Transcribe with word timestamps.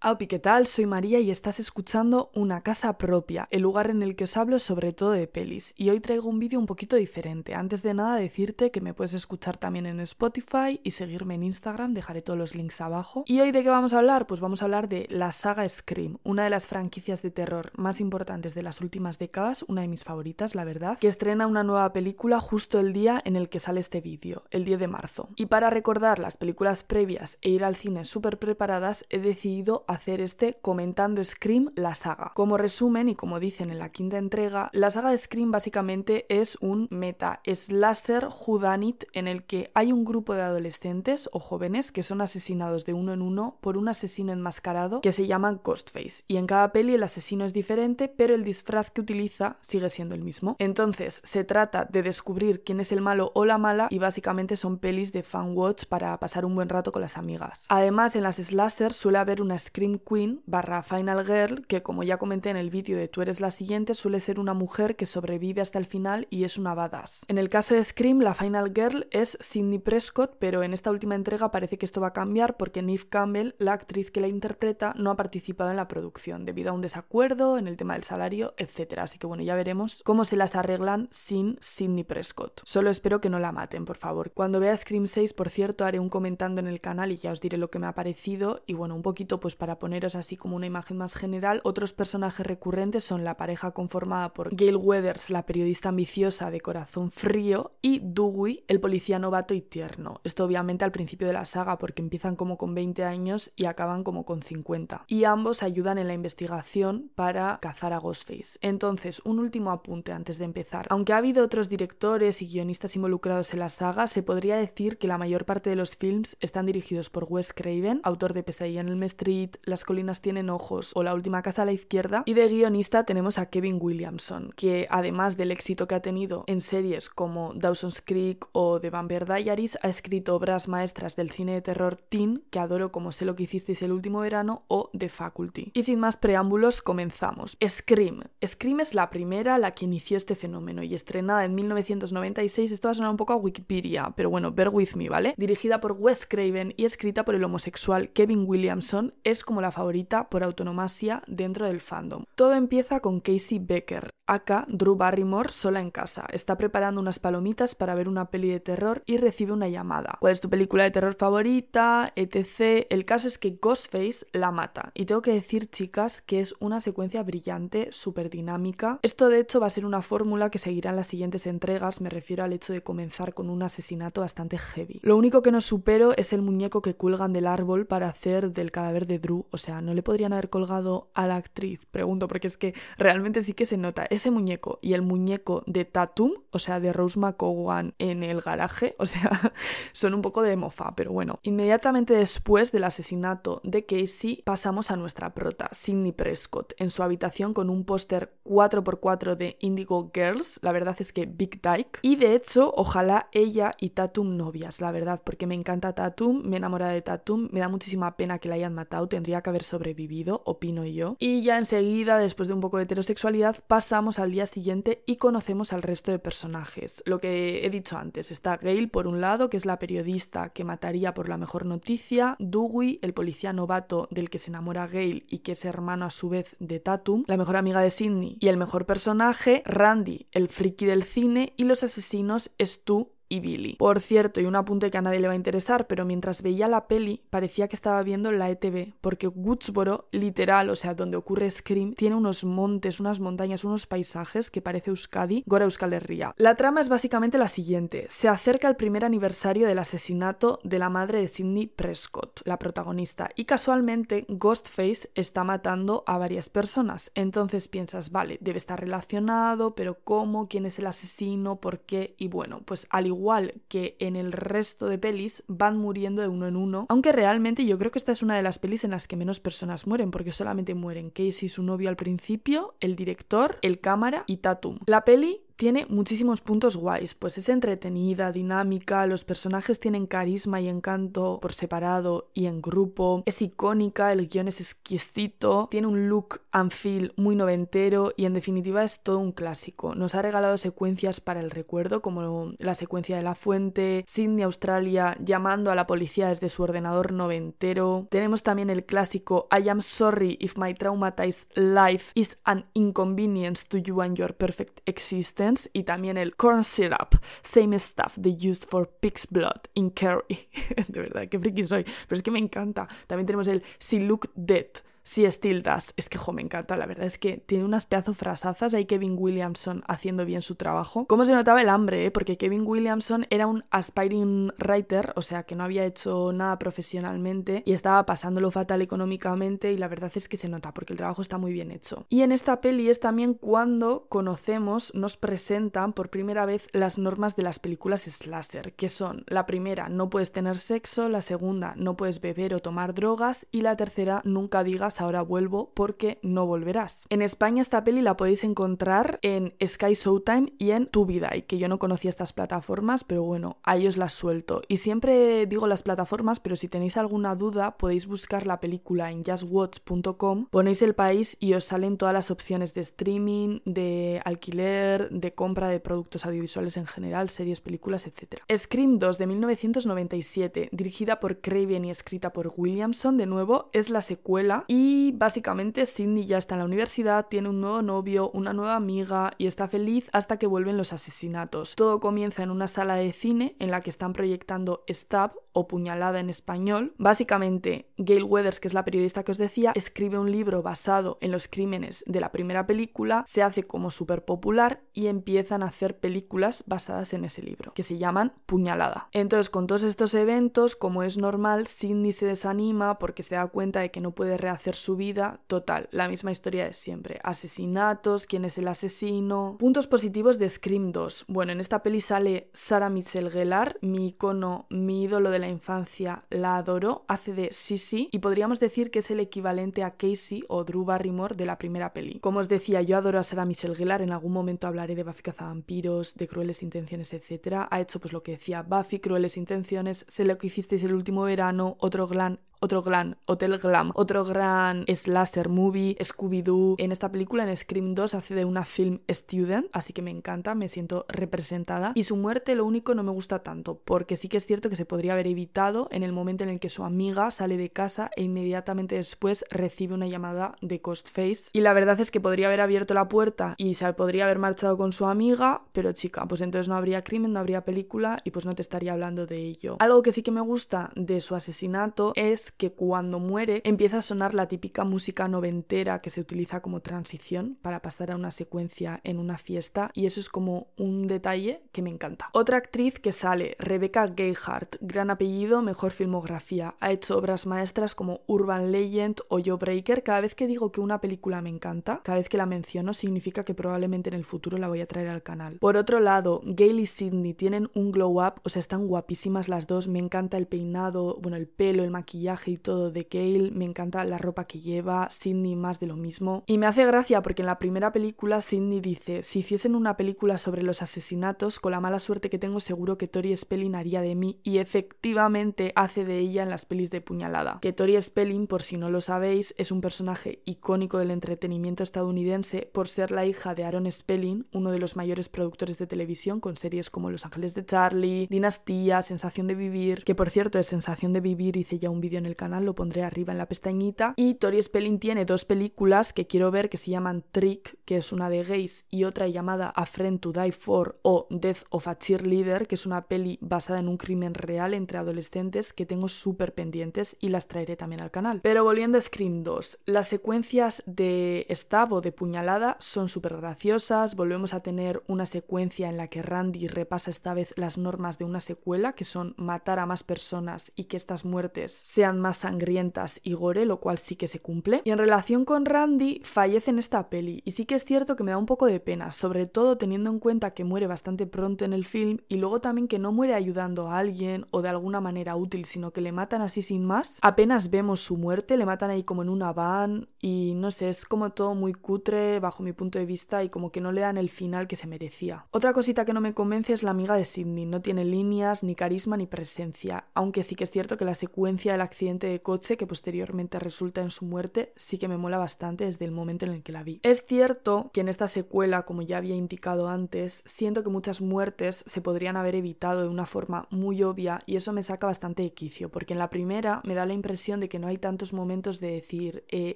Aupi, 0.00 0.28
¿qué 0.28 0.38
tal? 0.38 0.68
Soy 0.68 0.86
María 0.86 1.18
y 1.18 1.32
estás 1.32 1.58
escuchando 1.58 2.30
Una 2.32 2.62
Casa 2.62 2.98
Propia, 2.98 3.48
el 3.50 3.62
lugar 3.62 3.90
en 3.90 4.04
el 4.04 4.14
que 4.14 4.24
os 4.24 4.36
hablo 4.36 4.60
sobre 4.60 4.92
todo 4.92 5.10
de 5.10 5.26
pelis. 5.26 5.74
Y 5.76 5.90
hoy 5.90 5.98
traigo 5.98 6.28
un 6.28 6.38
vídeo 6.38 6.60
un 6.60 6.66
poquito 6.66 6.94
diferente. 6.94 7.56
Antes 7.56 7.82
de 7.82 7.94
nada, 7.94 8.14
decirte 8.14 8.70
que 8.70 8.80
me 8.80 8.94
puedes 8.94 9.12
escuchar 9.14 9.56
también 9.56 9.86
en 9.86 9.98
Spotify 9.98 10.80
y 10.84 10.92
seguirme 10.92 11.34
en 11.34 11.42
Instagram, 11.42 11.94
dejaré 11.94 12.22
todos 12.22 12.38
los 12.38 12.54
links 12.54 12.80
abajo. 12.80 13.24
¿Y 13.26 13.40
hoy 13.40 13.50
de 13.50 13.64
qué 13.64 13.70
vamos 13.70 13.92
a 13.92 13.98
hablar? 13.98 14.28
Pues 14.28 14.40
vamos 14.40 14.62
a 14.62 14.66
hablar 14.66 14.88
de 14.88 15.08
la 15.10 15.32
saga 15.32 15.68
Scream, 15.68 16.18
una 16.22 16.44
de 16.44 16.50
las 16.50 16.68
franquicias 16.68 17.20
de 17.20 17.32
terror 17.32 17.72
más 17.74 18.00
importantes 18.00 18.54
de 18.54 18.62
las 18.62 18.80
últimas 18.80 19.18
décadas, 19.18 19.64
una 19.66 19.80
de 19.80 19.88
mis 19.88 20.04
favoritas, 20.04 20.54
la 20.54 20.62
verdad, 20.62 20.96
que 21.00 21.08
estrena 21.08 21.48
una 21.48 21.64
nueva 21.64 21.92
película 21.92 22.38
justo 22.38 22.78
el 22.78 22.92
día 22.92 23.20
en 23.24 23.34
el 23.34 23.48
que 23.48 23.58
sale 23.58 23.80
este 23.80 24.00
vídeo, 24.00 24.44
el 24.52 24.64
10 24.64 24.78
de 24.78 24.86
marzo. 24.86 25.30
Y 25.34 25.46
para 25.46 25.70
recordar 25.70 26.20
las 26.20 26.36
películas 26.36 26.84
previas 26.84 27.36
e 27.42 27.50
ir 27.50 27.64
al 27.64 27.74
cine 27.74 28.04
súper 28.04 28.38
preparadas, 28.38 29.04
he 29.10 29.18
decidido 29.18 29.86
hacer 29.88 30.20
este 30.20 30.58
comentando 30.62 31.22
Scream 31.24 31.72
la 31.74 31.94
saga. 31.94 32.32
Como 32.34 32.56
resumen 32.56 33.08
y 33.08 33.14
como 33.14 33.40
dicen 33.40 33.70
en 33.70 33.78
la 33.78 33.90
quinta 33.90 34.18
entrega, 34.18 34.70
la 34.72 34.90
saga 34.90 35.10
de 35.10 35.18
Scream 35.18 35.50
básicamente 35.50 36.26
es 36.28 36.56
un 36.60 36.86
meta 36.90 37.40
slasher 37.44 38.26
judanit 38.26 39.04
en 39.12 39.26
el 39.26 39.44
que 39.44 39.70
hay 39.74 39.92
un 39.92 40.04
grupo 40.04 40.34
de 40.34 40.42
adolescentes 40.42 41.28
o 41.32 41.38
jóvenes 41.38 41.90
que 41.90 42.02
son 42.02 42.20
asesinados 42.20 42.84
de 42.84 42.92
uno 42.92 43.12
en 43.12 43.22
uno 43.22 43.58
por 43.60 43.76
un 43.76 43.88
asesino 43.88 44.32
enmascarado 44.32 45.00
que 45.00 45.12
se 45.12 45.26
llama 45.26 45.52
Ghostface. 45.64 46.24
Y 46.28 46.36
en 46.36 46.46
cada 46.46 46.72
peli 46.72 46.94
el 46.94 47.02
asesino 47.02 47.44
es 47.44 47.52
diferente, 47.52 48.08
pero 48.08 48.34
el 48.34 48.44
disfraz 48.44 48.90
que 48.90 49.00
utiliza 49.00 49.56
sigue 49.60 49.88
siendo 49.88 50.14
el 50.14 50.22
mismo. 50.22 50.56
Entonces 50.58 51.22
se 51.24 51.44
trata 51.44 51.84
de 51.84 52.02
descubrir 52.02 52.62
quién 52.62 52.80
es 52.80 52.92
el 52.92 53.00
malo 53.00 53.32
o 53.34 53.44
la 53.44 53.58
mala 53.58 53.88
y 53.90 53.98
básicamente 53.98 54.56
son 54.56 54.78
pelis 54.78 55.12
de 55.12 55.22
fan 55.22 55.56
watch 55.56 55.84
para 55.86 56.18
pasar 56.18 56.44
un 56.44 56.54
buen 56.54 56.68
rato 56.68 56.92
con 56.92 57.02
las 57.02 57.16
amigas. 57.16 57.66
Además 57.68 58.16
en 58.16 58.22
las 58.22 58.36
slasher 58.36 58.92
suele 58.92 59.18
haber 59.18 59.40
una 59.40 59.54
Scream 59.78 60.00
Queen 60.00 60.42
barra 60.44 60.82
Final 60.82 61.24
Girl, 61.24 61.64
que 61.68 61.84
como 61.84 62.02
ya 62.02 62.16
comenté 62.16 62.50
en 62.50 62.56
el 62.56 62.68
vídeo 62.68 62.98
de 62.98 63.06
Tú 63.06 63.22
eres 63.22 63.40
la 63.40 63.52
siguiente, 63.52 63.94
suele 63.94 64.18
ser 64.18 64.40
una 64.40 64.52
mujer 64.52 64.96
que 64.96 65.06
sobrevive 65.06 65.60
hasta 65.60 65.78
el 65.78 65.86
final 65.86 66.26
y 66.30 66.42
es 66.42 66.58
una 66.58 66.74
badass. 66.74 67.24
En 67.28 67.38
el 67.38 67.48
caso 67.48 67.76
de 67.76 67.84
Scream, 67.84 68.18
la 68.18 68.34
Final 68.34 68.72
Girl 68.74 69.06
es 69.12 69.38
Sidney 69.40 69.78
Prescott, 69.78 70.34
pero 70.40 70.64
en 70.64 70.72
esta 70.72 70.90
última 70.90 71.14
entrega 71.14 71.52
parece 71.52 71.78
que 71.78 71.86
esto 71.86 72.00
va 72.00 72.08
a 72.08 72.12
cambiar 72.12 72.56
porque 72.56 72.82
Neve 72.82 73.04
Campbell, 73.08 73.54
la 73.58 73.72
actriz 73.72 74.10
que 74.10 74.20
la 74.20 74.26
interpreta, 74.26 74.94
no 74.96 75.12
ha 75.12 75.16
participado 75.16 75.70
en 75.70 75.76
la 75.76 75.86
producción 75.86 76.44
debido 76.44 76.70
a 76.70 76.72
un 76.72 76.80
desacuerdo 76.80 77.56
en 77.56 77.68
el 77.68 77.76
tema 77.76 77.94
del 77.94 78.02
salario, 78.02 78.54
etc. 78.56 78.98
Así 78.98 79.18
que 79.18 79.28
bueno, 79.28 79.44
ya 79.44 79.54
veremos 79.54 80.02
cómo 80.04 80.24
se 80.24 80.34
las 80.34 80.56
arreglan 80.56 81.06
sin 81.12 81.56
Sidney 81.60 82.02
Prescott. 82.02 82.62
Solo 82.64 82.90
espero 82.90 83.20
que 83.20 83.30
no 83.30 83.38
la 83.38 83.52
maten, 83.52 83.84
por 83.84 83.96
favor. 83.96 84.32
Cuando 84.32 84.58
vea 84.58 84.74
Scream 84.74 85.06
6, 85.06 85.34
por 85.34 85.50
cierto, 85.50 85.84
haré 85.84 86.00
un 86.00 86.08
comentando 86.08 86.60
en 86.60 86.66
el 86.66 86.80
canal 86.80 87.12
y 87.12 87.16
ya 87.16 87.30
os 87.30 87.40
diré 87.40 87.58
lo 87.58 87.70
que 87.70 87.78
me 87.78 87.86
ha 87.86 87.94
parecido 87.94 88.64
y 88.66 88.74
bueno, 88.74 88.96
un 88.96 89.02
poquito 89.02 89.38
pues 89.38 89.54
para 89.54 89.67
poneros 89.76 90.14
así 90.14 90.36
como 90.36 90.56
una 90.56 90.66
imagen 90.66 90.96
más 90.96 91.14
general, 91.14 91.60
otros 91.64 91.92
personajes 91.92 92.46
recurrentes 92.46 93.04
son 93.04 93.24
la 93.24 93.36
pareja 93.36 93.72
conformada 93.72 94.34
por 94.34 94.54
Gail 94.54 94.76
Weathers, 94.76 95.30
la 95.30 95.46
periodista 95.46 95.90
ambiciosa 95.90 96.50
de 96.50 96.60
corazón 96.60 97.10
frío, 97.10 97.72
y 97.82 98.00
Dewey, 98.02 98.64
el 98.68 98.80
policía 98.80 99.18
novato 99.18 99.54
y 99.54 99.60
tierno. 99.60 100.20
Esto 100.24 100.44
obviamente 100.44 100.84
al 100.84 100.92
principio 100.92 101.26
de 101.26 101.32
la 101.32 101.44
saga 101.44 101.78
porque 101.78 102.02
empiezan 102.02 102.36
como 102.36 102.56
con 102.56 102.74
20 102.74 103.04
años 103.04 103.52
y 103.56 103.66
acaban 103.66 104.04
como 104.04 104.24
con 104.24 104.42
50. 104.42 105.04
Y 105.06 105.24
ambos 105.24 105.62
ayudan 105.62 105.98
en 105.98 106.06
la 106.06 106.14
investigación 106.14 107.10
para 107.14 107.58
cazar 107.60 107.92
a 107.92 107.98
Ghostface. 107.98 108.58
Entonces, 108.60 109.20
un 109.24 109.38
último 109.38 109.70
apunte 109.70 110.12
antes 110.12 110.38
de 110.38 110.44
empezar. 110.44 110.86
Aunque 110.90 111.12
ha 111.12 111.18
habido 111.18 111.44
otros 111.44 111.68
directores 111.68 112.42
y 112.42 112.48
guionistas 112.48 112.96
involucrados 112.96 113.52
en 113.52 113.60
la 113.60 113.68
saga, 113.68 114.06
se 114.06 114.22
podría 114.22 114.56
decir 114.56 114.98
que 114.98 115.08
la 115.08 115.18
mayor 115.18 115.44
parte 115.44 115.70
de 115.70 115.76
los 115.76 115.96
films 115.96 116.36
están 116.40 116.66
dirigidos 116.66 117.10
por 117.10 117.26
Wes 117.28 117.52
Craven, 117.52 118.00
autor 118.04 118.32
de 118.32 118.42
Pesadilla 118.42 118.80
en 118.80 118.88
el 118.88 119.02
Street, 119.04 119.56
Las 119.64 119.84
colinas 119.84 120.20
tienen 120.20 120.50
ojos 120.50 120.92
o 120.94 121.02
La 121.02 121.14
última 121.14 121.42
casa 121.42 121.62
a 121.62 121.64
la 121.64 121.72
izquierda. 121.72 122.22
Y 122.26 122.34
de 122.34 122.48
guionista 122.48 123.04
tenemos 123.04 123.38
a 123.38 123.46
Kevin 123.46 123.78
Williamson, 123.80 124.52
que 124.56 124.86
además 124.90 125.36
del 125.36 125.50
éxito 125.50 125.86
que 125.86 125.94
ha 125.94 126.02
tenido 126.02 126.44
en 126.46 126.60
series 126.60 127.10
como 127.10 127.52
Dawson's 127.54 128.00
Creek 128.00 128.46
o 128.52 128.80
The 128.80 128.90
Vampire 128.90 129.26
Diaries, 129.26 129.78
ha 129.82 129.88
escrito 129.88 130.34
obras 130.34 130.68
maestras 130.68 131.16
del 131.16 131.30
cine 131.30 131.54
de 131.54 131.62
terror 131.62 131.96
teen, 131.96 132.44
que 132.50 132.58
adoro 132.58 132.92
como 132.92 133.12
sé 133.12 133.24
lo 133.24 133.34
que 133.34 133.44
hicisteis 133.44 133.82
el 133.82 133.92
último 133.92 134.20
verano, 134.20 134.64
o 134.68 134.90
The 134.96 135.08
Faculty. 135.08 135.70
Y 135.74 135.82
sin 135.82 136.00
más 136.00 136.16
preámbulos, 136.16 136.82
comenzamos. 136.82 137.56
Scream. 137.66 138.22
Scream 138.44 138.80
es 138.80 138.94
la 138.94 139.10
primera 139.10 139.58
la 139.58 139.72
que 139.72 139.84
inició 139.84 140.16
este 140.16 140.34
fenómeno 140.34 140.82
y 140.82 140.94
estrenada 140.94 141.44
en 141.44 141.54
1996, 141.54 142.72
esto 142.72 142.88
va 142.88 142.92
a 142.92 142.94
sonar 142.94 143.10
un 143.10 143.16
poco 143.16 143.32
a 143.32 143.36
Wikipedia, 143.36 144.12
pero 144.16 144.30
bueno, 144.30 144.52
bear 144.52 144.68
with 144.68 144.94
me, 144.94 145.08
¿vale? 145.08 145.34
Dirigida 145.36 145.80
por 145.80 145.92
Wes 145.92 146.26
Craven 146.26 146.74
y 146.76 146.84
escrita 146.84 147.24
por 147.24 147.34
el 147.34 147.44
homosexual 147.44 148.10
Kevin 148.10 148.44
Williamson, 148.46 149.14
es 149.24 149.44
como 149.48 149.62
la 149.62 149.72
favorita 149.72 150.28
por 150.28 150.44
autonomasia 150.44 151.22
dentro 151.26 151.64
del 151.64 151.80
fandom. 151.80 152.24
Todo 152.34 152.52
empieza 152.52 153.00
con 153.00 153.20
Casey 153.20 153.58
Becker, 153.58 154.10
aka 154.26 154.66
Drew 154.68 154.94
Barrymore, 154.94 155.48
sola 155.48 155.80
en 155.80 155.90
casa. 155.90 156.26
Está 156.30 156.58
preparando 156.58 157.00
unas 157.00 157.18
palomitas 157.18 157.74
para 157.74 157.94
ver 157.94 158.08
una 158.08 158.26
peli 158.30 158.50
de 158.50 158.60
terror 158.60 159.02
y 159.06 159.16
recibe 159.16 159.54
una 159.54 159.70
llamada. 159.70 160.18
¿Cuál 160.20 160.34
es 160.34 160.42
tu 160.42 160.50
película 160.50 160.84
de 160.84 160.90
terror 160.90 161.14
favorita? 161.14 162.12
etc. 162.14 162.86
El 162.90 163.06
caso 163.06 163.26
es 163.26 163.38
que 163.38 163.58
Ghostface 163.60 164.26
la 164.32 164.50
mata. 164.50 164.90
Y 164.92 165.06
tengo 165.06 165.22
que 165.22 165.32
decir, 165.32 165.70
chicas, 165.70 166.20
que 166.20 166.40
es 166.40 166.54
una 166.60 166.82
secuencia 166.82 167.22
brillante, 167.22 167.88
súper 167.90 168.28
dinámica. 168.28 168.98
Esto 169.00 169.30
de 169.30 169.40
hecho 169.40 169.60
va 169.60 169.68
a 169.68 169.70
ser 169.70 169.86
una 169.86 170.02
fórmula 170.02 170.50
que 170.50 170.58
seguirá 170.58 170.90
en 170.90 170.96
las 170.96 171.06
siguientes 171.06 171.46
entregas, 171.46 172.02
me 172.02 172.10
refiero 172.10 172.44
al 172.44 172.52
hecho 172.52 172.74
de 172.74 172.82
comenzar 172.82 173.32
con 173.32 173.48
un 173.48 173.62
asesinato 173.62 174.20
bastante 174.20 174.58
heavy. 174.58 175.00
Lo 175.02 175.16
único 175.16 175.40
que 175.40 175.52
no 175.52 175.62
supero 175.62 176.14
es 176.16 176.34
el 176.34 176.42
muñeco 176.42 176.82
que 176.82 176.94
cuelgan 176.94 177.32
del 177.32 177.46
árbol 177.46 177.86
para 177.86 178.08
hacer 178.08 178.52
del 178.52 178.70
cadáver 178.70 179.06
de 179.06 179.18
Drew. 179.18 179.37
O 179.50 179.58
sea, 179.58 179.80
¿no 179.80 179.94
le 179.94 180.02
podrían 180.02 180.32
haber 180.32 180.50
colgado 180.50 181.10
a 181.14 181.26
la 181.26 181.36
actriz? 181.36 181.86
Pregunto, 181.86 182.28
porque 182.28 182.46
es 182.46 182.58
que 182.58 182.74
realmente 182.96 183.42
sí 183.42 183.54
que 183.54 183.66
se 183.66 183.76
nota 183.76 184.06
ese 184.10 184.30
muñeco 184.30 184.78
y 184.82 184.94
el 184.94 185.02
muñeco 185.02 185.62
de 185.66 185.84
Tatum, 185.84 186.32
o 186.50 186.58
sea, 186.58 186.80
de 186.80 186.92
Rose 186.92 187.18
McCowan 187.18 187.94
en 187.98 188.22
el 188.22 188.40
garaje, 188.40 188.94
o 188.98 189.06
sea, 189.06 189.52
son 189.92 190.14
un 190.14 190.22
poco 190.22 190.42
de 190.42 190.56
mofa, 190.56 190.94
pero 190.96 191.12
bueno. 191.12 191.38
Inmediatamente 191.42 192.14
después 192.14 192.72
del 192.72 192.84
asesinato 192.84 193.60
de 193.64 193.86
Casey, 193.86 194.42
pasamos 194.44 194.90
a 194.90 194.96
nuestra 194.96 195.34
prota, 195.34 195.68
Sidney 195.72 196.12
Prescott, 196.12 196.74
en 196.78 196.90
su 196.90 197.02
habitación 197.02 197.54
con 197.54 197.70
un 197.70 197.84
póster 197.84 198.34
4x4 198.44 199.36
de 199.36 199.56
Indigo 199.60 200.10
Girls, 200.12 200.58
la 200.62 200.72
verdad 200.72 200.96
es 200.98 201.12
que 201.12 201.26
Big 201.26 201.60
Dyke, 201.62 202.00
y 202.02 202.16
de 202.16 202.34
hecho, 202.34 202.72
ojalá 202.76 203.28
ella 203.32 203.72
y 203.78 203.90
Tatum 203.90 204.36
novias, 204.36 204.80
la 204.80 204.92
verdad, 204.92 205.20
porque 205.24 205.46
me 205.46 205.54
encanta 205.54 205.94
Tatum, 205.94 206.42
me 206.44 206.56
enamora 206.56 206.88
de 206.88 207.02
Tatum, 207.02 207.48
me 207.52 207.60
da 207.60 207.68
muchísima 207.68 208.16
pena 208.16 208.38
que 208.38 208.48
la 208.48 208.56
hayan 208.56 208.74
matado, 208.74 209.08
que 209.42 209.50
haber 209.50 209.62
sobrevivido, 209.62 210.42
opino 210.44 210.84
yo. 210.84 211.16
Y 211.18 211.42
ya 211.42 211.58
enseguida, 211.58 212.18
después 212.18 212.48
de 212.48 212.54
un 212.54 212.60
poco 212.60 212.78
de 212.78 212.84
heterosexualidad, 212.84 213.56
pasamos 213.66 214.18
al 214.18 214.32
día 214.32 214.46
siguiente 214.46 215.02
y 215.06 215.16
conocemos 215.16 215.72
al 215.72 215.82
resto 215.82 216.10
de 216.10 216.18
personajes. 216.18 217.02
Lo 217.06 217.20
que 217.20 217.64
he 217.64 217.70
dicho 217.70 217.98
antes, 217.98 218.30
está 218.30 218.56
Gail 218.56 218.88
por 218.88 219.06
un 219.06 219.20
lado, 219.20 219.50
que 219.50 219.56
es 219.56 219.66
la 219.66 219.78
periodista 219.78 220.50
que 220.50 220.64
mataría 220.64 221.14
por 221.14 221.28
la 221.28 221.36
mejor 221.36 221.66
noticia, 221.66 222.36
Dewey, 222.38 222.98
el 223.02 223.14
policía 223.14 223.52
novato 223.52 224.08
del 224.10 224.30
que 224.30 224.38
se 224.38 224.50
enamora 224.50 224.86
Gail 224.86 225.26
y 225.28 225.40
que 225.40 225.52
es 225.52 225.64
hermano 225.64 226.06
a 226.06 226.10
su 226.10 226.28
vez 226.28 226.56
de 226.58 226.80
Tatum, 226.80 227.24
la 227.26 227.36
mejor 227.36 227.56
amiga 227.56 227.80
de 227.80 227.90
Sidney 227.90 228.36
y 228.40 228.48
el 228.48 228.56
mejor 228.56 228.86
personaje, 228.86 229.62
Randy, 229.64 230.28
el 230.32 230.48
friki 230.48 230.86
del 230.86 231.02
cine 231.02 231.52
y 231.56 231.64
los 231.64 231.82
asesinos 231.82 232.50
Stu 232.58 233.17
y 233.28 233.40
Billy. 233.40 233.74
Por 233.76 234.00
cierto, 234.00 234.40
y 234.40 234.44
un 234.44 234.56
apunte 234.56 234.90
que 234.90 234.98
a 234.98 235.02
nadie 235.02 235.20
le 235.20 235.28
va 235.28 235.34
a 235.34 235.36
interesar, 235.36 235.86
pero 235.86 236.04
mientras 236.04 236.42
veía 236.42 236.68
la 236.68 236.86
peli 236.86 237.22
parecía 237.30 237.68
que 237.68 237.76
estaba 237.76 238.02
viendo 238.02 238.32
la 238.32 238.50
ETV, 238.50 238.94
porque 239.00 239.28
Woodsboro, 239.28 240.08
literal, 240.12 240.70
o 240.70 240.76
sea, 240.76 240.94
donde 240.94 241.16
ocurre 241.16 241.50
Scream, 241.50 241.94
tiene 241.94 242.16
unos 242.16 242.44
montes, 242.44 243.00
unas 243.00 243.20
montañas, 243.20 243.64
unos 243.64 243.86
paisajes 243.86 244.50
que 244.50 244.62
parece 244.62 244.90
Euskadi, 244.90 245.44
Gora 245.46 245.64
Euskal 245.64 245.92
Herria. 245.92 246.34
La 246.36 246.56
trama 246.56 246.80
es 246.80 246.88
básicamente 246.88 247.38
la 247.38 247.48
siguiente. 247.48 248.06
Se 248.08 248.28
acerca 248.28 248.68
el 248.68 248.76
primer 248.76 249.04
aniversario 249.04 249.66
del 249.66 249.78
asesinato 249.78 250.60
de 250.64 250.78
la 250.78 250.88
madre 250.88 251.20
de 251.20 251.28
Sidney 251.28 251.66
Prescott, 251.66 252.40
la 252.44 252.58
protagonista, 252.58 253.30
y 253.36 253.44
casualmente 253.44 254.26
Ghostface 254.28 255.10
está 255.14 255.44
matando 255.44 256.04
a 256.06 256.18
varias 256.18 256.48
personas. 256.48 257.10
Entonces 257.14 257.68
piensas, 257.68 258.10
vale, 258.10 258.38
debe 258.40 258.58
estar 258.58 258.80
relacionado, 258.80 259.74
pero 259.74 259.98
¿cómo? 260.02 260.48
¿Quién 260.48 260.66
es 260.66 260.78
el 260.78 260.86
asesino? 260.86 261.60
¿Por 261.60 261.80
qué? 261.80 262.14
Y 262.18 262.28
bueno, 262.28 262.62
pues 262.64 262.86
al 262.90 263.06
igual 263.06 263.17
igual 263.18 263.54
que 263.66 263.96
en 263.98 264.14
el 264.14 264.30
resto 264.32 264.86
de 264.86 264.96
pelis, 264.96 265.42
van 265.48 265.76
muriendo 265.76 266.22
de 266.22 266.28
uno 266.28 266.46
en 266.46 266.56
uno. 266.56 266.86
Aunque 266.88 267.10
realmente 267.10 267.66
yo 267.66 267.76
creo 267.78 267.90
que 267.90 267.98
esta 267.98 268.12
es 268.12 268.22
una 268.22 268.36
de 268.36 268.42
las 268.42 268.60
pelis 268.60 268.84
en 268.84 268.92
las 268.92 269.08
que 269.08 269.16
menos 269.16 269.40
personas 269.40 269.86
mueren, 269.88 270.12
porque 270.12 270.30
solamente 270.30 270.74
mueren 270.74 271.10
Casey, 271.10 271.48
su 271.48 271.64
novio 271.64 271.88
al 271.88 271.96
principio, 271.96 272.74
el 272.80 272.94
director, 272.94 273.58
el 273.62 273.80
cámara 273.80 274.22
y 274.26 274.36
Tatum. 274.38 274.78
La 274.86 275.04
peli 275.04 275.40
tiene 275.58 275.86
muchísimos 275.88 276.40
puntos 276.40 276.76
guays, 276.76 277.14
pues 277.14 277.36
es 277.36 277.48
entretenida, 277.48 278.30
dinámica, 278.30 279.06
los 279.06 279.24
personajes 279.24 279.80
tienen 279.80 280.06
carisma 280.06 280.60
y 280.60 280.68
encanto 280.68 281.40
por 281.42 281.52
separado 281.52 282.30
y 282.32 282.46
en 282.46 282.62
grupo, 282.62 283.24
es 283.26 283.42
icónica, 283.42 284.12
el 284.12 284.28
guion 284.28 284.46
es 284.46 284.60
exquisito, 284.60 285.66
tiene 285.68 285.88
un 285.88 286.08
look 286.08 286.42
and 286.52 286.70
feel 286.70 287.12
muy 287.16 287.34
noventero 287.34 288.12
y 288.16 288.26
en 288.26 288.34
definitiva 288.34 288.84
es 288.84 289.02
todo 289.02 289.18
un 289.18 289.32
clásico. 289.32 289.96
Nos 289.96 290.14
ha 290.14 290.22
regalado 290.22 290.58
secuencias 290.58 291.20
para 291.20 291.40
el 291.40 291.50
recuerdo 291.50 292.02
como 292.02 292.52
la 292.58 292.74
secuencia 292.74 293.16
de 293.16 293.24
la 293.24 293.34
fuente, 293.34 294.04
Sydney, 294.06 294.44
Australia, 294.44 295.16
llamando 295.20 295.72
a 295.72 295.74
la 295.74 295.88
policía 295.88 296.28
desde 296.28 296.50
su 296.50 296.62
ordenador 296.62 297.12
noventero. 297.12 298.06
Tenemos 298.10 298.44
también 298.44 298.70
el 298.70 298.84
clásico 298.84 299.48
I 299.50 299.68
am 299.68 299.82
sorry 299.82 300.38
if 300.40 300.56
my 300.56 300.72
traumatized 300.72 301.48
life 301.56 302.12
is 302.14 302.38
an 302.44 302.66
inconvenience 302.74 303.66
to 303.66 303.78
you 303.78 304.02
and 304.02 304.16
your 304.16 304.34
perfect 304.34 304.82
existence. 304.86 305.47
Y 305.72 305.84
también 305.84 306.16
el 306.16 306.36
corn 306.36 306.64
syrup, 306.64 307.16
same 307.42 307.78
stuff 307.78 308.18
they 308.20 308.34
used 308.34 308.68
for 308.68 308.88
pig's 309.00 309.26
blood 309.30 309.68
in 309.74 309.90
curry. 309.90 310.48
de 310.88 311.00
verdad, 311.00 311.28
qué 311.28 311.38
friki 311.38 311.62
soy. 311.62 311.84
Pero 311.84 312.16
es 312.18 312.22
que 312.22 312.30
me 312.30 312.38
encanta. 312.38 312.88
También 313.06 313.26
tenemos 313.26 313.48
el 313.48 313.62
She 313.80 314.00
Look 314.00 314.30
Dead 314.34 314.68
si 315.08 315.28
Still 315.30 315.62
Does. 315.62 315.94
Es 315.96 316.08
que, 316.10 316.18
jo, 316.18 316.32
me 316.32 316.42
encanta, 316.42 316.76
la 316.76 316.84
verdad 316.84 317.06
es 317.06 317.16
que 317.16 317.38
tiene 317.38 317.64
unas 317.64 317.86
pedazo 317.86 318.12
frasazas 318.12 318.74
ahí 318.74 318.84
Kevin 318.84 319.16
Williamson 319.18 319.82
haciendo 319.88 320.26
bien 320.26 320.42
su 320.42 320.54
trabajo. 320.54 321.06
¿Cómo 321.06 321.24
se 321.24 321.32
notaba 321.32 321.62
el 321.62 321.70
hambre, 321.70 322.04
eh? 322.04 322.10
Porque 322.10 322.36
Kevin 322.36 322.66
Williamson 322.66 323.26
era 323.30 323.46
un 323.46 323.64
aspiring 323.70 324.52
writer, 324.58 325.14
o 325.16 325.22
sea, 325.22 325.44
que 325.44 325.54
no 325.54 325.64
había 325.64 325.86
hecho 325.86 326.32
nada 326.34 326.58
profesionalmente 326.58 327.62
y 327.64 327.72
estaba 327.72 328.04
pasándolo 328.04 328.50
fatal 328.50 328.82
económicamente 328.82 329.72
y 329.72 329.78
la 329.78 329.88
verdad 329.88 330.12
es 330.14 330.28
que 330.28 330.36
se 330.36 330.50
nota 330.50 330.74
porque 330.74 330.92
el 330.92 330.98
trabajo 330.98 331.22
está 331.22 331.38
muy 331.38 331.52
bien 331.52 331.70
hecho. 331.70 332.04
Y 332.10 332.20
en 332.20 332.30
esta 332.30 332.60
peli 332.60 332.90
es 332.90 333.00
también 333.00 333.32
cuando 333.32 334.06
conocemos, 334.10 334.94
nos 334.94 335.16
presentan 335.16 335.94
por 335.94 336.10
primera 336.10 336.44
vez 336.44 336.68
las 336.72 336.98
normas 336.98 337.34
de 337.34 337.44
las 337.44 337.58
películas 337.58 338.02
slasher, 338.02 338.74
que 338.74 338.90
son 338.90 339.24
la 339.26 339.46
primera, 339.46 339.88
no 339.88 340.10
puedes 340.10 340.32
tener 340.32 340.58
sexo, 340.58 341.08
la 341.08 341.22
segunda, 341.22 341.72
no 341.76 341.96
puedes 341.96 342.20
beber 342.20 342.52
o 342.52 342.60
tomar 342.60 342.94
drogas 342.94 343.46
y 343.50 343.62
la 343.62 343.74
tercera, 343.76 344.20
nunca 344.24 344.62
digas 344.64 344.97
ahora 345.00 345.22
vuelvo 345.22 345.72
porque 345.74 346.18
no 346.22 346.46
volverás. 346.46 347.04
En 347.10 347.22
España 347.22 347.60
esta 347.60 347.84
peli 347.84 348.02
la 348.02 348.16
podéis 348.16 348.44
encontrar 348.44 349.18
en 349.22 349.54
Sky 349.64 349.94
Showtime 349.94 350.52
y 350.58 350.70
en 350.70 350.86
Tubiday, 350.86 351.42
que 351.42 351.58
yo 351.58 351.68
no 351.68 351.78
conocía 351.78 352.08
estas 352.08 352.32
plataformas, 352.32 353.04
pero 353.04 353.22
bueno, 353.22 353.58
a 353.62 353.76
ellos 353.76 353.96
las 353.96 354.12
suelto. 354.12 354.62
Y 354.68 354.78
siempre 354.78 355.46
digo 355.46 355.66
las 355.66 355.82
plataformas, 355.82 356.40
pero 356.40 356.56
si 356.56 356.68
tenéis 356.68 356.96
alguna 356.96 357.34
duda 357.34 357.76
podéis 357.76 358.06
buscar 358.06 358.46
la 358.46 358.60
película 358.60 359.10
en 359.10 359.22
justwatch.com, 359.22 360.46
ponéis 360.50 360.82
el 360.82 360.94
país 360.94 361.36
y 361.40 361.54
os 361.54 361.64
salen 361.64 361.96
todas 361.96 362.14
las 362.14 362.30
opciones 362.30 362.74
de 362.74 362.80
streaming, 362.80 363.60
de 363.64 364.20
alquiler, 364.24 365.10
de 365.10 365.34
compra 365.34 365.68
de 365.68 365.80
productos 365.80 366.26
audiovisuales 366.26 366.76
en 366.76 366.86
general, 366.86 367.28
series, 367.28 367.60
películas, 367.60 368.06
etc. 368.06 368.40
Scream 368.54 368.94
2 368.94 369.18
de 369.18 369.26
1997, 369.26 370.68
dirigida 370.72 371.20
por 371.20 371.40
Craven 371.40 371.84
y 371.84 371.90
escrita 371.90 372.32
por 372.32 372.52
Williamson, 372.56 373.16
de 373.16 373.26
nuevo, 373.26 373.70
es 373.72 373.90
la 373.90 374.00
secuela 374.00 374.64
y 374.68 374.87
y 374.88 375.12
básicamente 375.12 375.84
Cindy 375.84 376.24
ya 376.24 376.38
está 376.38 376.54
en 376.54 376.60
la 376.60 376.64
universidad, 376.64 377.26
tiene 377.28 377.50
un 377.50 377.60
nuevo 377.60 377.82
novio, 377.82 378.30
una 378.32 378.54
nueva 378.54 378.74
amiga 378.74 379.32
y 379.36 379.46
está 379.46 379.68
feliz 379.68 380.08
hasta 380.12 380.38
que 380.38 380.46
vuelven 380.46 380.78
los 380.78 380.94
asesinatos. 380.94 381.74
Todo 381.74 382.00
comienza 382.00 382.42
en 382.42 382.50
una 382.50 382.68
sala 382.68 382.94
de 382.94 383.12
cine 383.12 383.54
en 383.58 383.70
la 383.70 383.82
que 383.82 383.90
están 383.90 384.14
proyectando 384.14 384.84
Stab 384.90 385.32
o 385.52 385.66
Puñalada 385.66 386.20
en 386.20 386.30
español. 386.30 386.94
Básicamente, 386.98 387.90
Gail 387.96 388.22
Weathers, 388.22 388.60
que 388.60 388.68
es 388.68 388.74
la 388.74 388.84
periodista 388.84 389.24
que 389.24 389.32
os 389.32 389.38
decía, 389.38 389.72
escribe 389.74 390.18
un 390.18 390.30
libro 390.30 390.62
basado 390.62 391.18
en 391.20 391.32
los 391.32 391.48
crímenes 391.48 392.04
de 392.06 392.20
la 392.20 392.32
primera 392.32 392.66
película, 392.66 393.24
se 393.26 393.42
hace 393.42 393.64
como 393.64 393.90
súper 393.90 394.24
popular 394.24 394.82
y 394.92 395.08
empiezan 395.08 395.62
a 395.62 395.66
hacer 395.66 395.98
películas 395.98 396.64
basadas 396.66 397.12
en 397.12 397.24
ese 397.24 397.42
libro, 397.42 397.74
que 397.74 397.82
se 397.82 397.98
llaman 397.98 398.32
Puñalada. 398.46 399.08
Entonces, 399.12 399.50
con 399.50 399.66
todos 399.66 399.82
estos 399.82 400.14
eventos, 400.14 400.76
como 400.76 401.02
es 401.02 401.18
normal, 401.18 401.66
Sidney 401.66 402.12
se 402.12 402.26
desanima 402.26 402.98
porque 402.98 403.22
se 403.22 403.34
da 403.34 403.46
cuenta 403.48 403.80
de 403.80 403.90
que 403.90 404.00
no 404.00 404.12
puede 404.12 404.36
rehacer 404.36 404.76
su 404.78 404.96
vida. 404.96 405.40
Total, 405.46 405.88
la 405.92 406.08
misma 406.08 406.30
historia 406.30 406.64
de 406.64 406.72
siempre. 406.72 407.20
Asesinatos, 407.22 408.26
quién 408.26 408.44
es 408.44 408.58
el 408.58 408.68
asesino. 408.68 409.56
Puntos 409.58 409.86
positivos 409.86 410.38
de 410.38 410.48
Scream 410.48 410.92
2. 410.92 411.26
Bueno, 411.28 411.52
en 411.52 411.60
esta 411.60 411.82
peli 411.82 412.00
sale 412.00 412.50
Sarah 412.52 412.90
Michelle 412.90 413.30
Gellar, 413.30 413.78
mi 413.82 414.08
icono, 414.08 414.66
mi 414.70 415.04
ídolo 415.04 415.30
de 415.30 415.38
la 415.38 415.48
infancia, 415.48 416.24
la 416.30 416.56
adoro, 416.56 417.04
hace 417.08 417.32
de 417.32 417.48
Sissy 417.52 418.08
y 418.12 418.18
podríamos 418.20 418.60
decir 418.60 418.90
que 418.90 419.00
es 419.00 419.10
el 419.10 419.20
equivalente 419.20 419.82
a 419.82 419.96
Casey 419.96 420.44
o 420.48 420.64
Drew 420.64 420.84
Barrymore 420.84 421.34
de 421.36 421.46
la 421.46 421.58
primera 421.58 421.92
peli. 421.92 422.20
Como 422.20 422.40
os 422.40 422.48
decía, 422.48 422.82
yo 422.82 422.96
adoro 422.96 423.18
a 423.18 423.22
Sarah 423.24 423.44
Michelle 423.44 423.74
Gellar, 423.74 424.02
en 424.02 424.12
algún 424.12 424.32
momento 424.32 424.66
hablaré 424.66 424.94
de 424.94 425.04
Buffy 425.04 425.22
cazavampiros, 425.22 426.14
de 426.14 426.28
Crueles 426.28 426.62
Intenciones, 426.62 427.12
etc. 427.12 427.66
Ha 427.70 427.80
hecho 427.80 428.00
pues 428.00 428.12
lo 428.12 428.22
que 428.22 428.32
decía 428.32 428.62
Buffy, 428.62 429.00
Crueles 429.00 429.36
Intenciones, 429.36 430.04
sé 430.08 430.24
lo 430.24 430.38
que 430.38 430.48
hicisteis 430.48 430.84
el 430.84 430.94
último 430.94 431.22
verano, 431.22 431.76
otro 431.80 432.06
gran 432.06 432.40
otro 432.60 432.82
gran 432.82 433.16
Hotel 433.26 433.58
Glam, 433.58 433.92
otro 433.94 434.24
gran 434.24 434.84
slasher 434.86 435.48
movie, 435.48 435.96
Scooby-Doo. 435.98 436.76
En 436.78 436.92
esta 436.92 437.10
película, 437.10 437.48
en 437.48 437.56
Scream 437.56 437.94
2, 437.94 438.14
hace 438.14 438.34
de 438.34 438.44
una 438.44 438.64
film 438.64 439.00
student, 439.08 439.66
así 439.72 439.92
que 439.92 440.02
me 440.02 440.10
encanta, 440.10 440.54
me 440.54 440.68
siento 440.68 441.06
representada. 441.08 441.92
Y 441.94 442.04
su 442.04 442.16
muerte, 442.16 442.54
lo 442.54 442.64
único, 442.64 442.94
no 442.94 443.02
me 443.02 443.12
gusta 443.12 443.40
tanto, 443.40 443.80
porque 443.84 444.16
sí 444.16 444.28
que 444.28 444.36
es 444.36 444.46
cierto 444.46 444.70
que 444.70 444.76
se 444.76 444.84
podría 444.84 445.12
haber 445.12 445.26
evitado 445.26 445.88
en 445.90 446.02
el 446.02 446.12
momento 446.12 446.44
en 446.44 446.50
el 446.50 446.60
que 446.60 446.68
su 446.68 446.84
amiga 446.84 447.30
sale 447.30 447.56
de 447.56 447.70
casa 447.70 448.10
e 448.16 448.22
inmediatamente 448.22 448.96
después 448.96 449.44
recibe 449.50 449.94
una 449.94 450.06
llamada 450.06 450.56
de 450.60 450.78
Ghostface. 450.78 451.50
Y 451.52 451.60
la 451.60 451.72
verdad 451.72 452.00
es 452.00 452.10
que 452.10 452.20
podría 452.20 452.48
haber 452.48 452.60
abierto 452.60 452.94
la 452.94 453.08
puerta 453.08 453.54
y 453.56 453.74
se 453.74 453.92
podría 453.92 454.24
haber 454.24 454.38
marchado 454.38 454.76
con 454.76 454.92
su 454.92 455.06
amiga, 455.06 455.62
pero 455.72 455.92
chica, 455.92 456.26
pues 456.26 456.40
entonces 456.40 456.68
no 456.68 456.76
habría 456.76 457.02
crimen, 457.02 457.32
no 457.32 457.40
habría 457.40 457.64
película 457.64 458.20
y 458.24 458.30
pues 458.30 458.44
no 458.46 458.54
te 458.54 458.62
estaría 458.62 458.92
hablando 458.92 459.26
de 459.26 459.38
ello. 459.38 459.76
Algo 459.78 460.02
que 460.02 460.12
sí 460.12 460.22
que 460.22 460.30
me 460.30 460.40
gusta 460.40 460.90
de 460.94 461.20
su 461.20 461.34
asesinato 461.34 462.12
es 462.14 462.47
que 462.52 462.72
cuando 462.72 463.18
muere 463.18 463.62
empieza 463.64 463.98
a 463.98 464.02
sonar 464.02 464.34
la 464.34 464.48
típica 464.48 464.84
música 464.84 465.28
noventera 465.28 466.00
que 466.00 466.10
se 466.10 466.20
utiliza 466.20 466.60
como 466.60 466.80
transición 466.80 467.58
para 467.62 467.82
pasar 467.82 468.10
a 468.10 468.16
una 468.16 468.30
secuencia 468.30 469.00
en 469.04 469.18
una 469.18 469.38
fiesta 469.38 469.90
y 469.94 470.06
eso 470.06 470.20
es 470.20 470.28
como 470.28 470.68
un 470.76 471.06
detalle 471.06 471.62
que 471.72 471.82
me 471.82 471.90
encanta. 471.90 472.30
Otra 472.32 472.58
actriz 472.58 472.98
que 472.98 473.12
sale, 473.12 473.56
Rebecca 473.58 474.06
Gayhart, 474.06 474.76
gran 474.80 475.10
apellido, 475.10 475.62
mejor 475.62 475.92
filmografía, 475.92 476.74
ha 476.80 476.92
hecho 476.92 477.18
obras 477.18 477.46
maestras 477.46 477.94
como 477.94 478.20
Urban 478.26 478.72
Legend 478.72 479.20
o 479.28 479.40
Joe 479.44 479.56
Breaker. 479.56 480.02
Cada 480.02 480.20
vez 480.20 480.34
que 480.34 480.46
digo 480.46 480.72
que 480.72 480.80
una 480.80 481.00
película 481.00 481.40
me 481.40 481.50
encanta, 481.50 482.00
cada 482.02 482.18
vez 482.18 482.28
que 482.28 482.36
la 482.36 482.46
menciono 482.46 482.94
significa 482.94 483.44
que 483.44 483.54
probablemente 483.54 484.10
en 484.10 484.14
el 484.14 484.24
futuro 484.24 484.58
la 484.58 484.68
voy 484.68 484.80
a 484.80 484.86
traer 484.86 485.08
al 485.08 485.22
canal. 485.22 485.58
Por 485.58 485.76
otro 485.76 486.00
lado, 486.00 486.40
Gail 486.44 486.80
y 486.80 486.86
Sidney 486.86 487.34
tienen 487.34 487.70
un 487.74 487.92
glow 487.92 488.24
up, 488.24 488.40
o 488.44 488.48
sea, 488.48 488.60
están 488.60 488.86
guapísimas 488.86 489.48
las 489.48 489.66
dos, 489.66 489.88
me 489.88 489.98
encanta 489.98 490.36
el 490.36 490.46
peinado, 490.46 491.18
bueno, 491.20 491.36
el 491.36 491.46
pelo, 491.46 491.84
el 491.84 491.90
maquillaje, 491.90 492.37
y 492.46 492.58
todo 492.58 492.90
de 492.90 493.06
Kale, 493.06 493.50
me 493.50 493.64
encanta 493.64 494.04
la 494.04 494.18
ropa 494.18 494.46
que 494.46 494.60
lleva, 494.60 495.08
Sidney 495.10 495.56
más 495.56 495.80
de 495.80 495.86
lo 495.86 495.96
mismo. 495.96 496.44
Y 496.46 496.58
me 496.58 496.66
hace 496.66 496.84
gracia 496.84 497.22
porque 497.22 497.42
en 497.42 497.46
la 497.46 497.58
primera 497.58 497.92
película 497.92 498.40
Sidney 498.40 498.80
dice, 498.80 499.22
si 499.22 499.40
hiciesen 499.40 499.74
una 499.74 499.96
película 499.96 500.38
sobre 500.38 500.62
los 500.62 500.82
asesinatos, 500.82 501.58
con 501.58 501.72
la 501.72 501.80
mala 501.80 501.98
suerte 501.98 502.30
que 502.30 502.38
tengo 502.38 502.60
seguro 502.60 502.98
que 502.98 503.08
Tori 503.08 503.36
Spelling 503.36 503.74
haría 503.74 504.02
de 504.02 504.14
mí 504.14 504.40
y 504.42 504.58
efectivamente 504.58 505.72
hace 505.74 506.04
de 506.04 506.18
ella 506.18 506.42
en 506.42 506.50
las 506.50 506.64
pelis 506.64 506.90
de 506.90 507.00
puñalada. 507.00 507.58
Que 507.60 507.72
Tori 507.72 508.00
Spelling, 508.00 508.46
por 508.46 508.62
si 508.62 508.76
no 508.76 508.90
lo 508.90 509.00
sabéis, 509.00 509.54
es 509.58 509.72
un 509.72 509.80
personaje 509.80 510.42
icónico 510.44 510.98
del 510.98 511.10
entretenimiento 511.10 511.82
estadounidense 511.82 512.68
por 512.72 512.88
ser 512.88 513.10
la 513.10 513.26
hija 513.26 513.54
de 513.54 513.64
Aaron 513.64 513.90
Spelling, 513.90 514.46
uno 514.52 514.70
de 514.70 514.78
los 514.78 514.96
mayores 514.96 515.28
productores 515.28 515.78
de 515.78 515.86
televisión 515.86 516.40
con 516.40 516.56
series 516.56 516.90
como 516.90 517.10
Los 517.10 517.24
Ángeles 517.24 517.54
de 517.54 517.64
Charlie, 517.64 518.26
Dinastía, 518.28 519.02
Sensación 519.02 519.46
de 519.46 519.54
Vivir, 519.54 520.04
que 520.04 520.14
por 520.14 520.30
cierto 520.30 520.58
de 520.58 520.64
Sensación 520.64 521.12
de 521.12 521.20
Vivir 521.20 521.56
hice 521.56 521.78
ya 521.78 521.90
un 521.90 522.00
vídeo 522.00 522.18
en 522.18 522.26
el 522.28 522.36
canal, 522.36 522.64
lo 522.64 522.74
pondré 522.74 523.02
arriba 523.02 523.32
en 523.32 523.38
la 523.38 523.48
pestañita. 523.48 524.14
Y 524.16 524.34
Tori 524.34 524.62
Spelling 524.62 524.98
tiene 524.98 525.24
dos 525.24 525.44
películas 525.44 526.12
que 526.12 526.26
quiero 526.26 526.50
ver 526.50 526.68
que 526.68 526.76
se 526.76 526.90
llaman 526.90 527.24
Trick, 527.32 527.78
que 527.84 527.96
es 527.96 528.12
una 528.12 528.30
de 528.30 528.44
gays, 528.44 528.86
y 528.90 529.04
otra 529.04 529.26
llamada 529.26 529.70
A 529.70 529.86
Friend 529.86 530.20
to 530.20 530.32
Die 530.32 530.52
For 530.52 530.98
o 531.02 531.26
Death 531.30 531.64
of 531.70 531.88
a 531.88 531.98
Cheerleader, 531.98 532.66
que 532.66 532.76
es 532.76 532.86
una 532.86 533.06
peli 533.06 533.38
basada 533.40 533.80
en 533.80 533.88
un 533.88 533.96
crimen 533.96 534.34
real 534.34 534.74
entre 534.74 534.98
adolescentes 534.98 535.72
que 535.72 535.86
tengo 535.86 536.08
súper 536.08 536.54
pendientes 536.54 537.16
y 537.20 537.28
las 537.28 537.48
traeré 537.48 537.76
también 537.76 538.02
al 538.02 538.10
canal. 538.10 538.40
Pero 538.42 538.64
volviendo 538.64 538.98
a 538.98 539.00
Scream 539.00 539.42
2, 539.42 539.80
las 539.86 540.08
secuencias 540.08 540.82
de 540.86 541.46
stab 541.50 541.88
de 542.02 542.12
puñalada 542.12 542.76
son 542.80 543.08
súper 543.08 543.36
graciosas, 543.36 544.14
volvemos 544.14 544.52
a 544.52 544.60
tener 544.60 545.02
una 545.06 545.26
secuencia 545.26 545.88
en 545.88 545.96
la 545.96 546.08
que 546.08 546.22
Randy 546.22 546.68
repasa 546.68 547.10
esta 547.10 547.34
vez 547.34 547.54
las 547.56 547.78
normas 547.78 548.18
de 548.18 548.24
una 548.24 548.40
secuela, 548.40 548.92
que 548.92 549.04
son 549.04 549.34
matar 549.36 549.78
a 549.78 549.86
más 549.86 550.02
personas 550.02 550.72
y 550.76 550.84
que 550.84 550.96
estas 550.96 551.24
muertes 551.24 551.72
sean 551.72 552.17
más 552.18 552.38
sangrientas 552.38 553.20
y 553.22 553.34
gore, 553.34 553.64
lo 553.64 553.80
cual 553.80 553.98
sí 553.98 554.16
que 554.16 554.26
se 554.26 554.40
cumple. 554.40 554.82
Y 554.84 554.90
en 554.90 554.98
relación 554.98 555.44
con 555.44 555.64
Randy, 555.64 556.20
fallece 556.24 556.70
en 556.70 556.78
esta 556.78 557.08
peli, 557.08 557.42
y 557.44 557.52
sí 557.52 557.64
que 557.64 557.74
es 557.74 557.84
cierto 557.84 558.16
que 558.16 558.24
me 558.24 558.30
da 558.30 558.38
un 558.38 558.46
poco 558.46 558.66
de 558.66 558.80
pena, 558.80 559.10
sobre 559.10 559.46
todo 559.46 559.78
teniendo 559.78 560.10
en 560.10 560.18
cuenta 560.18 560.52
que 560.52 560.64
muere 560.64 560.86
bastante 560.86 561.26
pronto 561.26 561.64
en 561.64 561.72
el 561.72 561.84
film 561.84 562.18
y 562.28 562.36
luego 562.36 562.60
también 562.60 562.88
que 562.88 562.98
no 562.98 563.12
muere 563.12 563.34
ayudando 563.34 563.88
a 563.88 563.98
alguien 563.98 564.46
o 564.50 564.62
de 564.62 564.68
alguna 564.68 565.00
manera 565.00 565.36
útil, 565.36 565.64
sino 565.64 565.92
que 565.92 566.00
le 566.00 566.12
matan 566.12 566.42
así 566.42 566.62
sin 566.62 566.84
más. 566.84 567.18
Apenas 567.22 567.70
vemos 567.70 568.00
su 568.00 568.16
muerte, 568.16 568.56
le 568.56 568.66
matan 568.66 568.90
ahí 568.90 569.04
como 569.04 569.22
en 569.22 569.28
una 569.28 569.52
van 569.52 570.08
y 570.20 570.54
no 570.56 570.70
sé, 570.70 570.88
es 570.88 571.04
como 571.04 571.30
todo 571.30 571.54
muy 571.54 571.72
cutre 571.72 572.40
bajo 572.40 572.62
mi 572.62 572.72
punto 572.72 572.98
de 572.98 573.06
vista 573.06 573.44
y 573.44 573.48
como 573.48 573.70
que 573.70 573.80
no 573.80 573.92
le 573.92 574.00
dan 574.00 574.18
el 574.18 574.30
final 574.30 574.66
que 574.66 574.76
se 574.76 574.86
merecía. 574.86 575.46
Otra 575.50 575.72
cosita 575.72 576.04
que 576.04 576.12
no 576.12 576.20
me 576.20 576.34
convence 576.34 576.72
es 576.72 576.82
la 576.82 576.90
amiga 576.90 577.14
de 577.14 577.24
Sidney, 577.24 577.66
no 577.66 577.80
tiene 577.80 578.04
líneas, 578.04 578.62
ni 578.62 578.74
carisma, 578.74 579.16
ni 579.16 579.26
presencia, 579.26 580.06
aunque 580.14 580.42
sí 580.42 580.54
que 580.54 580.64
es 580.64 580.70
cierto 580.70 580.96
que 580.96 581.04
la 581.04 581.14
secuencia 581.14 581.72
del 581.72 581.80
accidente 581.80 582.07
de 582.16 582.40
coche 582.40 582.76
que 582.76 582.86
posteriormente 582.86 583.58
resulta 583.58 584.00
en 584.00 584.10
su 584.10 584.24
muerte 584.24 584.72
sí 584.76 584.96
que 584.96 585.08
me 585.08 585.18
mola 585.18 585.36
bastante 585.36 585.84
desde 585.84 586.04
el 586.04 586.10
momento 586.10 586.46
en 586.46 586.52
el 586.52 586.62
que 586.62 586.72
la 586.72 586.82
vi. 586.82 587.00
Es 587.02 587.26
cierto 587.26 587.90
que 587.92 588.00
en 588.00 588.08
esta 588.08 588.28
secuela, 588.28 588.82
como 588.82 589.02
ya 589.02 589.18
había 589.18 589.34
indicado 589.34 589.88
antes, 589.88 590.42
siento 590.46 590.82
que 590.82 590.90
muchas 590.90 591.20
muertes 591.20 591.84
se 591.86 592.00
podrían 592.00 592.36
haber 592.36 592.54
evitado 592.54 593.02
de 593.02 593.08
una 593.08 593.26
forma 593.26 593.66
muy 593.70 594.02
obvia 594.02 594.40
y 594.46 594.56
eso 594.56 594.72
me 594.72 594.82
saca 594.82 595.06
bastante 595.06 595.42
de 595.42 595.52
quicio, 595.52 595.90
porque 595.90 596.14
en 596.14 596.18
la 596.18 596.30
primera 596.30 596.80
me 596.84 596.94
da 596.94 597.06
la 597.06 597.12
impresión 597.12 597.60
de 597.60 597.68
que 597.68 597.78
no 597.78 597.86
hay 597.86 597.98
tantos 597.98 598.32
momentos 598.32 598.80
de 598.80 598.92
decir 598.92 599.44
eh, 599.48 599.74